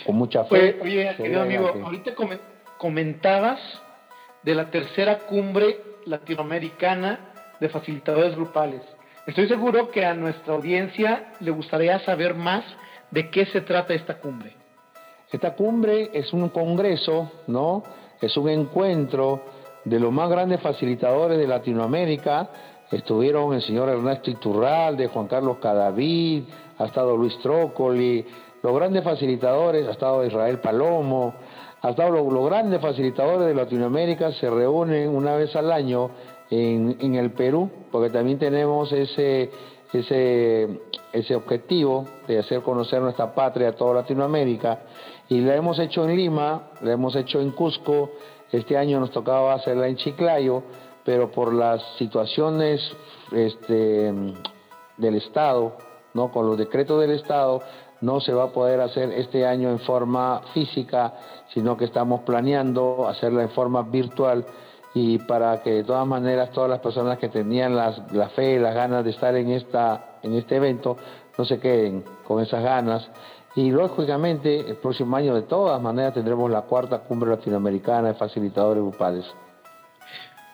Con 0.07 0.17
mucha 0.17 0.45
fe. 0.45 0.79
Oye, 0.81 1.15
querido 1.17 1.43
amigo, 1.43 1.73
ahorita 1.85 2.13
comentabas 2.79 3.61
de 4.43 4.55
la 4.55 4.71
tercera 4.71 5.19
cumbre 5.21 5.79
latinoamericana 6.07 7.19
de 7.61 7.69
facilitadores 7.69 8.35
grupales. 8.35 8.83
Estoy 9.27 9.47
seguro 9.47 9.91
que 9.91 10.05
a 10.05 10.15
nuestra 10.15 10.55
audiencia 10.55 11.33
le 11.41 11.53
gustaría 11.53 12.01
saber 12.01 12.35
más 12.35 12.65
¿De 13.13 13.29
qué 13.29 13.45
se 13.45 13.61
trata 13.61 13.93
esta 13.93 14.19
cumbre? 14.19 14.55
Esta 15.31 15.55
cumbre 15.55 16.11
es 16.15 16.33
un 16.33 16.49
congreso, 16.49 17.31
¿no? 17.47 17.83
Es 18.23 18.35
un 18.39 18.49
encuentro 18.49 19.43
de 19.85 20.01
los 20.01 20.11
más 20.11 20.31
grandes 20.31 20.61
facilitadores 20.63 21.37
de 21.37 21.47
Latinoamérica. 21.47 22.49
Estuvieron 22.91 23.53
el 23.53 23.61
señor 23.61 23.91
Ernesto 23.91 24.31
Iturralde, 24.31 25.09
Juan 25.09 25.27
Carlos 25.27 25.59
Cadavid, 25.59 26.45
ha 26.79 26.87
estado 26.87 27.15
Luis 27.15 27.39
Trócoli, 27.43 28.25
los 28.63 28.75
grandes 28.75 29.05
facilitadores, 29.05 29.87
ha 29.89 29.93
estado 29.93 30.25
Israel 30.25 30.61
Palomo, 30.61 31.35
ha 31.81 31.91
estado 31.91 32.11
los, 32.11 32.47
grandes 32.47 32.81
facilitadores 32.81 33.47
de 33.47 33.55
Latinoamérica 33.55 34.33
se 34.33 34.49
reúnen 34.49 35.09
una 35.09 35.35
vez 35.35 35.55
al 35.57 35.73
año 35.73 36.11
en, 36.51 36.97
en 37.01 37.15
el 37.17 37.33
Perú, 37.33 37.71
porque 37.91 38.11
también 38.11 38.39
tenemos 38.39 38.93
ese, 38.93 39.51
ese 39.93 40.81
ese 41.13 41.35
objetivo 41.37 42.07
de 42.27 42.39
hacer 42.39 42.63
conocer 42.63 43.01
nuestra 43.01 43.35
patria 43.35 43.69
a 43.69 43.73
toda 43.73 43.95
Latinoamérica 43.95 44.81
y 45.29 45.41
la 45.41 45.55
hemos 45.55 45.79
hecho 45.79 46.05
en 46.05 46.17
Lima, 46.17 46.71
la 46.81 46.93
hemos 46.93 47.15
hecho 47.15 47.41
en 47.41 47.51
Cusco, 47.51 48.11
este 48.51 48.77
año 48.77 48.99
nos 48.99 49.11
tocaba 49.11 49.55
hacerla 49.55 49.89
en 49.89 49.97
Chiclayo, 49.97 50.63
pero 51.05 51.31
por 51.31 51.53
las 51.53 51.83
situaciones 51.99 52.81
este, 53.31 54.13
del 54.97 55.15
Estado, 55.17 55.77
¿no? 56.15 56.31
con 56.31 56.47
los 56.47 56.59
decretos 56.59 57.01
del 57.01 57.13
Estado, 57.13 57.61
no 58.03 58.21
se 58.21 58.33
va 58.35 58.45
a 58.45 58.49
poder 58.49 58.81
hacer 58.81 59.11
este 59.13 59.47
año 59.47 59.71
en 59.71 59.79
forma 59.79 60.43
física, 60.53 61.15
sino 61.55 61.77
que 61.77 61.87
estamos 61.87 62.23
planeando 62.23 63.09
hacerla 63.09 63.43
en 63.43 63.51
forma 63.51 63.83
virtual 63.83 64.45
y 64.95 65.19
para 65.19 65.63
que 65.63 65.71
de 65.71 65.85
todas 65.85 66.07
maneras 66.07 66.51
todas 66.51 66.69
las 66.69 66.81
personas 66.81 67.19
que 67.19 67.29
tenían 67.29 67.75
las, 67.75 68.13
la 68.13 68.29
fe 68.29 68.55
y 68.55 68.59
las 68.59 68.75
ganas 68.75 69.05
de 69.05 69.11
estar 69.11 69.35
en 69.37 69.51
esta 69.51 70.19
en 70.23 70.35
este 70.35 70.57
evento 70.57 70.97
no 71.39 71.45
se 71.45 71.59
queden 71.59 72.05
con 72.27 72.43
esas 72.43 72.63
ganas. 72.63 73.09
Y 73.55 73.71
lógicamente 73.71 74.61
el 74.61 74.77
próximo 74.77 75.17
año 75.17 75.35
de 75.35 75.43
todas 75.43 75.81
maneras 75.81 76.15
tendremos 76.15 76.51
la 76.51 76.63
cuarta 76.63 77.01
cumbre 77.01 77.31
latinoamericana 77.31 78.09
de 78.09 78.15
facilitadores 78.15 78.83
grupales. 78.83 79.27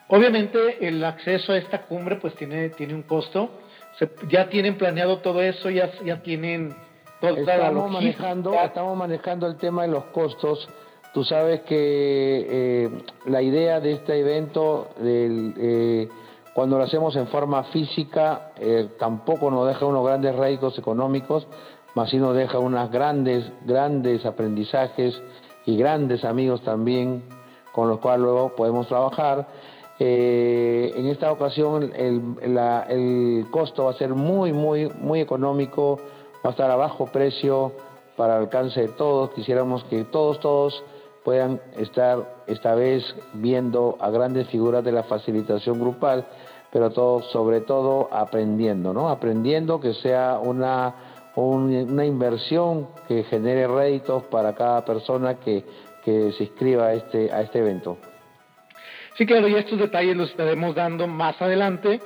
Obviamente 0.09 0.87
el 0.87 1.05
acceso 1.05 1.53
a 1.53 1.59
esta 1.59 1.83
cumbre 1.83 2.17
pues 2.17 2.35
tiene, 2.35 2.71
tiene 2.71 2.95
un 2.95 3.03
costo. 3.03 3.51
ya 4.29 4.49
tienen 4.49 4.77
planeado 4.77 5.19
todo 5.19 5.43
eso, 5.43 5.71
ya, 5.71 5.91
ya 6.05 6.23
tienen 6.23 6.75
estamos, 7.21 7.91
manejando, 7.91 8.55
estamos 8.55 8.97
manejando 8.97 9.47
el 9.47 9.57
tema 9.57 9.83
de 9.83 9.89
los 9.89 10.05
costos. 10.07 10.69
Tú 11.13 11.25
sabes 11.25 11.63
que 11.63 12.47
eh, 12.49 12.91
la 13.27 13.43
idea 13.43 13.81
de 13.81 13.93
este 13.93 14.21
evento, 14.21 14.89
eh, 15.01 16.09
cuando 16.55 16.79
lo 16.79 16.85
hacemos 16.85 17.17
en 17.17 17.27
forma 17.29 17.65
física, 17.65 18.53
eh, 18.57 18.91
tampoco 18.99 19.51
nos 19.51 19.67
deja 19.67 19.87
unos 19.87 20.07
grandes 20.07 20.35
réditos 20.37 20.79
económicos, 20.79 21.47
más 21.95 22.11
sí 22.11 22.19
nos 22.19 22.37
deja 22.37 22.59
unos 22.59 22.91
grandes, 22.91 23.51
grandes 23.65 24.25
aprendizajes 24.27 25.21
y 25.67 25.77
grandes 25.77 26.25
amigos 26.25 26.63
también 26.63 27.25
con 27.73 27.89
los 27.89 27.99
cuales 27.99 28.23
luego 28.23 28.55
podemos 28.55 28.87
trabajar. 28.87 29.49
en 29.99 31.07
esta 31.07 31.33
ocasión 31.33 31.91
el, 31.97 32.37
el, 32.41 33.47
costo 33.51 33.87
va 33.87 33.91
a 33.91 33.95
ser 33.95 34.11
muy, 34.11 34.53
muy, 34.53 34.89
muy 35.01 35.21
económico 35.21 35.99
va 36.49 36.53
a 36.53 36.57
estar 36.57 36.71
a 36.71 36.77
bajo 36.77 37.05
precio 37.05 37.73
para 38.17 38.37
el 38.37 38.45
alcance 38.45 38.81
de 38.81 38.89
todos. 38.89 39.31
Quisiéramos 39.35 39.85
que 39.85 40.05
todos, 40.05 40.41
todos 40.41 40.83
puedan 41.23 41.61
estar 41.77 42.43
esta 42.47 42.75
vez 42.75 43.05
viendo 43.35 43.99
a 44.01 44.09
grandes 44.09 44.49
figuras 44.49 44.83
de 44.83 44.93
la 44.93 45.03
facilitación 45.03 45.79
grupal, 45.79 46.25
pero 46.73 46.89
todo, 46.89 47.21
sobre 47.21 47.61
todo 47.61 48.09
aprendiendo, 48.11 48.95
¿no? 48.95 49.11
Aprendiendo 49.11 49.79
que 49.79 49.93
sea 49.93 50.41
una, 50.43 50.95
una 51.37 52.07
inversión 52.07 52.89
que 53.07 53.25
genere 53.25 53.67
réditos 53.67 54.23
para 54.25 54.55
cada 54.55 54.87
persona 54.87 55.35
que, 55.35 55.67
que 56.03 56.33
se 56.33 56.45
inscriba 56.45 56.95
este, 56.95 57.31
a 57.31 57.43
este 57.43 57.59
evento. 57.59 57.99
Sí, 59.19 59.27
claro, 59.27 59.49
y 59.49 59.55
estos 59.55 59.79
detalles 59.79 60.17
los 60.17 60.31
estaremos 60.31 60.75
dando 60.75 61.07
más 61.07 61.43
adelante 61.43 62.01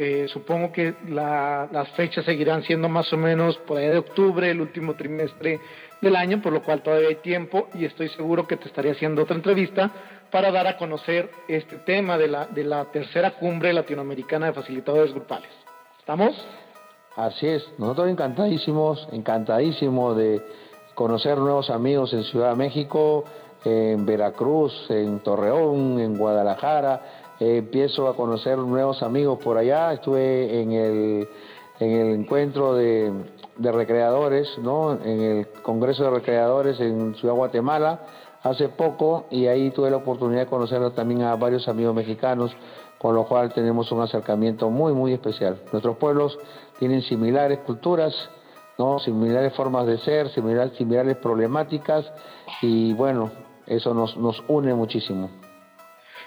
eh, 0.00 0.28
supongo 0.28 0.70
que 0.70 0.94
las 1.08 1.88
fechas 1.96 2.24
seguirán 2.24 2.62
siendo 2.62 2.88
más 2.88 3.12
o 3.12 3.16
menos 3.16 3.58
por 3.58 3.78
ahí 3.78 3.88
de 3.88 3.98
octubre, 3.98 4.48
el 4.48 4.60
último 4.60 4.94
trimestre 4.94 5.58
del 6.00 6.14
año, 6.14 6.40
por 6.40 6.52
lo 6.52 6.62
cual 6.62 6.82
todavía 6.82 7.08
hay 7.08 7.16
tiempo 7.16 7.68
y 7.74 7.84
estoy 7.84 8.08
seguro 8.10 8.46
que 8.46 8.56
te 8.56 8.68
estaré 8.68 8.92
haciendo 8.92 9.24
otra 9.24 9.34
entrevista 9.34 9.90
para 10.30 10.52
dar 10.52 10.68
a 10.68 10.76
conocer 10.76 11.30
este 11.48 11.78
tema 11.78 12.16
de 12.16 12.28
la, 12.28 12.46
de 12.46 12.62
la 12.62 12.84
tercera 12.84 13.32
cumbre 13.32 13.72
latinoamericana 13.72 14.46
de 14.46 14.52
facilitadores 14.52 15.12
grupales. 15.12 15.50
¿Estamos? 15.98 16.46
Así 17.16 17.48
es, 17.48 17.68
nosotros 17.78 18.08
encantadísimos, 18.08 19.08
encantadísimos 19.10 20.16
de 20.16 20.40
conocer 20.94 21.38
nuevos 21.38 21.70
amigos 21.70 22.12
en 22.12 22.22
Ciudad 22.22 22.50
de 22.50 22.56
México, 22.56 23.24
en 23.64 24.06
Veracruz, 24.06 24.72
en 24.90 25.18
Torreón, 25.24 25.98
en 25.98 26.16
Guadalajara, 26.16 27.27
empiezo 27.40 28.08
a 28.08 28.16
conocer 28.16 28.58
nuevos 28.58 29.02
amigos 29.02 29.38
por 29.42 29.58
allá. 29.58 29.92
Estuve 29.92 30.60
en 30.60 30.72
el, 30.72 31.28
en 31.80 31.90
el 31.90 32.20
encuentro 32.20 32.74
de, 32.74 33.12
recreadores, 33.56 34.58
¿no? 34.58 34.92
en 34.92 35.20
el 35.20 35.48
Congreso 35.62 36.04
de 36.04 36.10
Recreadores 36.10 36.80
en 36.80 37.14
Ciudad 37.16 37.34
Guatemala 37.34 38.00
hace 38.42 38.68
poco 38.68 39.26
y 39.30 39.46
ahí 39.46 39.70
tuve 39.70 39.90
la 39.90 39.96
oportunidad 39.96 40.42
de 40.42 40.46
conocer 40.46 40.90
también 40.92 41.22
a 41.22 41.34
varios 41.34 41.68
amigos 41.68 41.94
mexicanos, 41.94 42.52
con 42.98 43.14
lo 43.14 43.24
cual 43.24 43.52
tenemos 43.52 43.90
un 43.92 44.00
acercamiento 44.00 44.70
muy, 44.70 44.92
muy 44.92 45.12
especial. 45.12 45.60
Nuestros 45.72 45.96
pueblos 45.96 46.38
tienen 46.78 47.02
similares 47.02 47.58
culturas, 47.60 48.14
¿no? 48.78 48.98
similares 49.00 49.54
formas 49.54 49.86
de 49.86 49.98
ser, 49.98 50.30
similares, 50.30 50.76
similares 50.76 51.16
problemáticas 51.16 52.10
y 52.62 52.92
bueno, 52.94 53.30
eso 53.66 53.92
nos, 53.92 54.16
nos 54.16 54.42
une 54.48 54.74
muchísimo. 54.74 55.28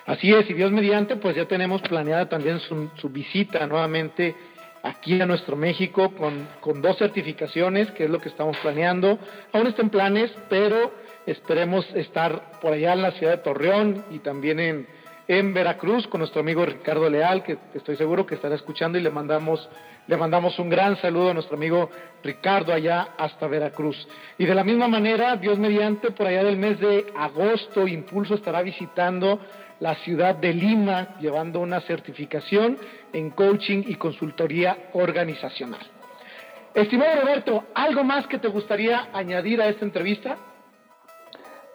Así 0.06 0.34
es, 0.34 0.50
y 0.50 0.54
Dios 0.54 0.72
mediante, 0.72 1.16
pues 1.16 1.36
ya 1.36 1.46
tenemos 1.46 1.82
planeada 1.82 2.28
también 2.28 2.60
su, 2.60 3.10
visita 3.10 3.68
nuevamente 3.68 4.36
aquí 4.84 5.22
a 5.22 5.28
nuestro 5.28 5.56
México 5.56 6.12
con, 6.16 6.48
con, 6.60 6.82
dos 6.82 6.98
certificaciones, 6.98 7.92
que 7.92 8.06
es 8.06 8.10
lo 8.10 8.20
que 8.20 8.30
estamos 8.30 8.58
planeando. 8.58 9.20
Aún 9.54 9.68
está 9.68 9.84
planes, 9.84 10.32
pero 10.50 10.92
esperemos 11.28 11.86
estar 11.94 12.60
por 12.62 12.74
allá 12.74 12.94
en 12.94 13.02
la 13.04 13.12
ciudad 13.12 13.34
de 13.34 13.44
Torreón 13.44 14.04
y 14.10 14.20
también 14.20 14.60
en, 14.60 14.88
en 15.28 15.54
Veracruz 15.54 16.08
con 16.08 16.20
nuestro 16.20 16.42
amigo 16.42 16.66
Ricardo 16.66 17.10
Leal, 17.10 17.44
que 17.44 17.58
estoy 17.74 17.96
seguro 17.96 18.26
que 18.26 18.36
estará 18.36 18.56
escuchando 18.56 18.98
y 18.98 19.02
le 19.02 19.12
mandamos, 19.12 19.70
le 20.08 20.18
mandamos 20.18 20.58
un 20.60 20.70
gran 20.70 20.98
saludo 20.98 21.30
a 21.30 21.34
nuestro 21.34 21.56
amigo 21.56 21.90
Ricardo 22.24 22.74
allá 22.74 23.10
hasta 23.18 23.48
Veracruz. 23.48 24.08
Y 24.38 24.46
de 24.46 24.56
la 24.56 24.64
misma 24.64 24.88
manera, 24.88 25.36
Dios 25.38 25.58
mediante, 25.58 26.12
por 26.12 26.28
allá 26.28 26.44
del 26.44 26.58
mes 26.58 26.80
de 26.80 27.06
agosto, 27.16 27.88
Impulso 27.88 28.36
estará 28.36 28.62
visitando 28.62 29.40
la 29.82 29.96
ciudad 29.96 30.36
de 30.36 30.54
Lima, 30.54 31.17
llevando 31.20 31.60
una 31.60 31.82
certificación 31.82 32.78
en 33.12 33.32
coaching 33.32 33.84
y 33.88 33.96
consultoría 33.96 34.78
organizacional. 34.94 35.82
Estimado 36.74 37.22
Roberto, 37.22 37.63
¿algo 37.74 38.04
más 38.04 38.28
que 38.28 38.38
te 38.38 38.48
gustaría 38.48 39.10
añadir 39.12 39.60
a 39.60 39.67
esta 39.67 39.84
entrevista? 39.84 40.38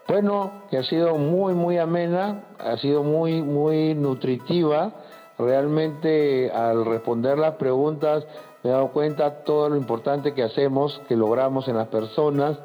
Bueno, 0.07 0.63
que 0.71 0.79
ha 0.79 0.85
sido 0.85 1.17
muy, 1.17 1.53
muy 1.53 1.79
amena, 1.79 2.45
ha 2.61 2.77
sido 2.77 3.03
muy, 3.03 3.43
muy 3.43 3.95
nutritiva. 3.95 4.93
Realmente 5.37 6.51
al 6.53 6.85
responder 6.85 7.37
las 7.37 7.57
preguntas 7.57 8.25
me 8.63 8.71
he 8.71 8.73
dado 8.73 8.93
cuenta 8.93 9.43
todo 9.43 9.69
lo 9.69 9.77
importante 9.77 10.33
que 10.33 10.45
hacemos, 10.45 11.03
que 11.09 11.17
logramos 11.17 11.67
en 11.67 11.77
las 11.77 11.89
personas. 11.89 12.57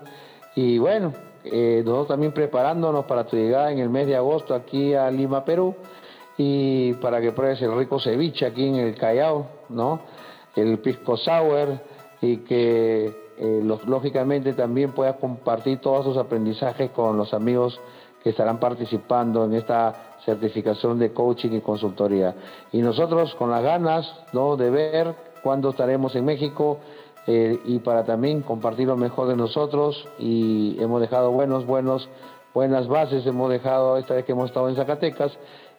Y 0.56 0.78
bueno, 0.78 1.14
eh, 1.44 1.82
nosotros 1.84 2.08
también 2.10 2.32
preparándonos 2.32 3.06
para 3.06 3.26
tu 3.26 3.36
llegada 3.36 3.72
en 3.72 3.80
el 3.80 3.90
mes 3.90 4.08
de 4.08 4.16
agosto 4.16 4.54
aquí 4.54 4.94
a 4.94 5.10
Lima, 5.10 5.44
Perú, 5.44 5.76
y 6.38 6.94
para 6.96 7.22
que 7.22 7.32
pruebes 7.32 7.62
el 7.62 7.76
rico 7.76 8.00
ceviche 8.00 8.46
aquí 8.46 8.68
en 8.68 8.76
el 8.76 8.96
Callao, 8.96 9.48
¿no? 9.70 10.00
El 10.56 10.80
pisco 10.80 11.18
sour, 11.18 11.80
y 12.22 12.38
que 12.38 13.32
eh, 13.38 13.62
lógicamente 13.86 14.54
también 14.54 14.92
puedas 14.92 15.16
compartir 15.16 15.80
todos 15.80 16.06
sus 16.06 16.18
aprendizajes 16.18 16.92
con 16.92 17.18
los 17.18 17.34
amigos 17.34 17.80
que 18.24 18.30
estarán 18.30 18.60
participando 18.60 19.46
en 19.46 19.54
esta 19.54 20.18
certificación 20.26 21.00
de 21.00 21.12
coaching 21.12 21.52
y 21.54 21.62
consultoría. 21.62 22.36
Y 22.72 22.82
nosotros 22.82 23.34
con 23.36 23.50
las 23.50 23.64
ganas 23.64 24.14
¿no? 24.34 24.56
de 24.58 24.70
ver 24.70 25.16
cuándo 25.42 25.72
estaremos 25.72 26.16
en 26.16 26.26
México 26.26 26.78
eh, 27.28 27.60
y 27.66 27.80
para 27.80 28.04
también 28.04 28.42
compartir 28.42 28.88
lo 28.88 28.98
mejor 28.98 29.28
de 29.28 29.36
nosotros 29.36 30.08
y 30.18 30.76
hemos 30.80 31.02
dejado 31.02 31.32
buenos, 31.32 31.66
buenos, 31.66 32.10
buenas 32.54 32.88
bases, 32.88 33.26
hemos 33.28 33.52
dejado 33.52 33.98
esta 33.98 34.16
vez 34.16 34.26
que 34.26 34.32
hemos 34.32 34.50
estado 34.50 34.70
en 34.70 34.76
Zacatecas 34.76 35.38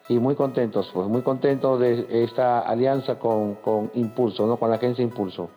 y 0.09 0.19
muy 0.19 0.37
contentos, 0.37 0.89
pues 0.95 1.09
muy 1.09 1.23
contentos 1.23 1.81
de 1.81 2.25
esta 2.25 2.61
alianza 2.61 3.19
con, 3.19 3.57
con 3.57 3.91
Impulso, 3.95 4.47
¿no? 4.47 4.57
con 4.57 4.71
la 4.71 4.77
agencia 4.77 5.03
Impulso. 5.03 5.51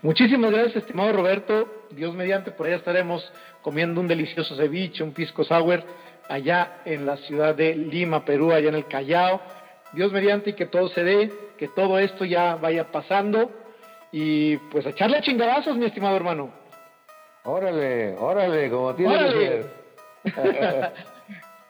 Muchísimas 0.00 0.50
gracias, 0.50 0.76
estimado 0.76 1.12
Roberto. 1.12 1.68
Dios 1.90 2.14
mediante, 2.14 2.50
por 2.50 2.66
allá 2.66 2.76
estaremos 2.76 3.30
comiendo 3.60 4.00
un 4.00 4.08
delicioso 4.08 4.56
ceviche, 4.56 5.04
un 5.04 5.12
pisco 5.12 5.44
sour, 5.44 5.82
allá 6.28 6.78
en 6.86 7.04
la 7.04 7.18
ciudad 7.18 7.54
de 7.54 7.74
Lima, 7.74 8.24
Perú, 8.24 8.52
allá 8.52 8.70
en 8.70 8.76
el 8.76 8.86
Callao. 8.86 9.40
Dios 9.92 10.10
mediante 10.12 10.50
y 10.50 10.52
que 10.54 10.66
todo 10.66 10.88
se 10.88 11.04
dé, 11.04 11.32
que 11.58 11.68
todo 11.68 11.98
esto 11.98 12.24
ya 12.24 12.56
vaya 12.56 12.90
pasando 12.90 13.50
y 14.12 14.56
pues 14.56 14.86
a 14.86 14.90
echarle 14.90 15.20
chingadazos, 15.22 15.76
mi 15.76 15.86
estimado 15.86 16.16
hermano. 16.16 16.50
Órale, 17.44 18.16
órale, 18.18 18.70
como 18.70 18.94
tiene 18.94 19.18
que 19.18 19.30
ser. 19.32 19.86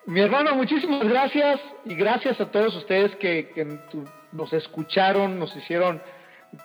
mi 0.06 0.20
hermano, 0.20 0.54
muchísimas 0.54 1.06
gracias 1.06 1.60
y 1.84 1.94
gracias 1.94 2.40
a 2.40 2.50
todos 2.50 2.74
ustedes 2.76 3.14
que, 3.16 3.78
nos 4.32 4.52
escucharon, 4.52 5.38
nos 5.38 5.54
hicieron, 5.56 6.00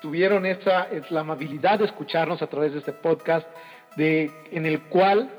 tuvieron 0.02 0.46
esa, 0.46 0.88
la 1.10 1.22
amabilidad 1.22 1.80
de 1.80 1.86
escucharnos 1.86 2.42
a 2.42 2.48
través 2.48 2.74
de 2.74 2.80
este 2.80 2.94
podcast, 2.94 3.48
de, 3.96 4.32
en 4.52 4.66
el 4.66 4.82
cual 4.84 5.30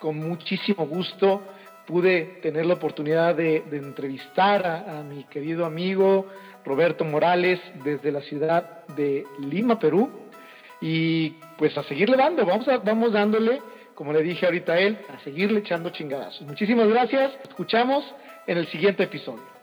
con 0.00 0.18
muchísimo 0.18 0.86
gusto 0.86 1.42
pude 1.86 2.40
tener 2.42 2.66
la 2.66 2.74
oportunidad 2.74 3.34
de, 3.34 3.64
entrevistar 3.72 4.66
a, 4.66 5.02
mi 5.02 5.24
querido 5.24 5.64
amigo, 5.64 6.26
Roberto 6.64 7.04
Morales 7.04 7.60
desde 7.84 8.10
la 8.10 8.20
ciudad 8.22 8.86
de 8.96 9.24
Lima, 9.40 9.78
Perú. 9.78 10.10
Y 10.80 11.30
pues 11.56 11.76
a 11.78 11.82
seguirle 11.84 12.16
dando, 12.16 12.44
vamos, 12.44 12.66
vamos 12.84 13.12
dándole, 13.12 13.62
como 13.94 14.12
le 14.12 14.22
dije 14.22 14.44
ahorita 14.44 14.72
a 14.72 14.78
él, 14.78 14.98
a 15.08 15.18
seguirle 15.20 15.60
echando 15.60 15.90
chingadazos. 15.90 16.42
Muchísimas 16.46 16.88
gracias, 16.88 17.32
escuchamos 17.44 18.04
en 18.46 18.58
el 18.58 18.66
siguiente 18.66 19.04
episodio. 19.04 19.53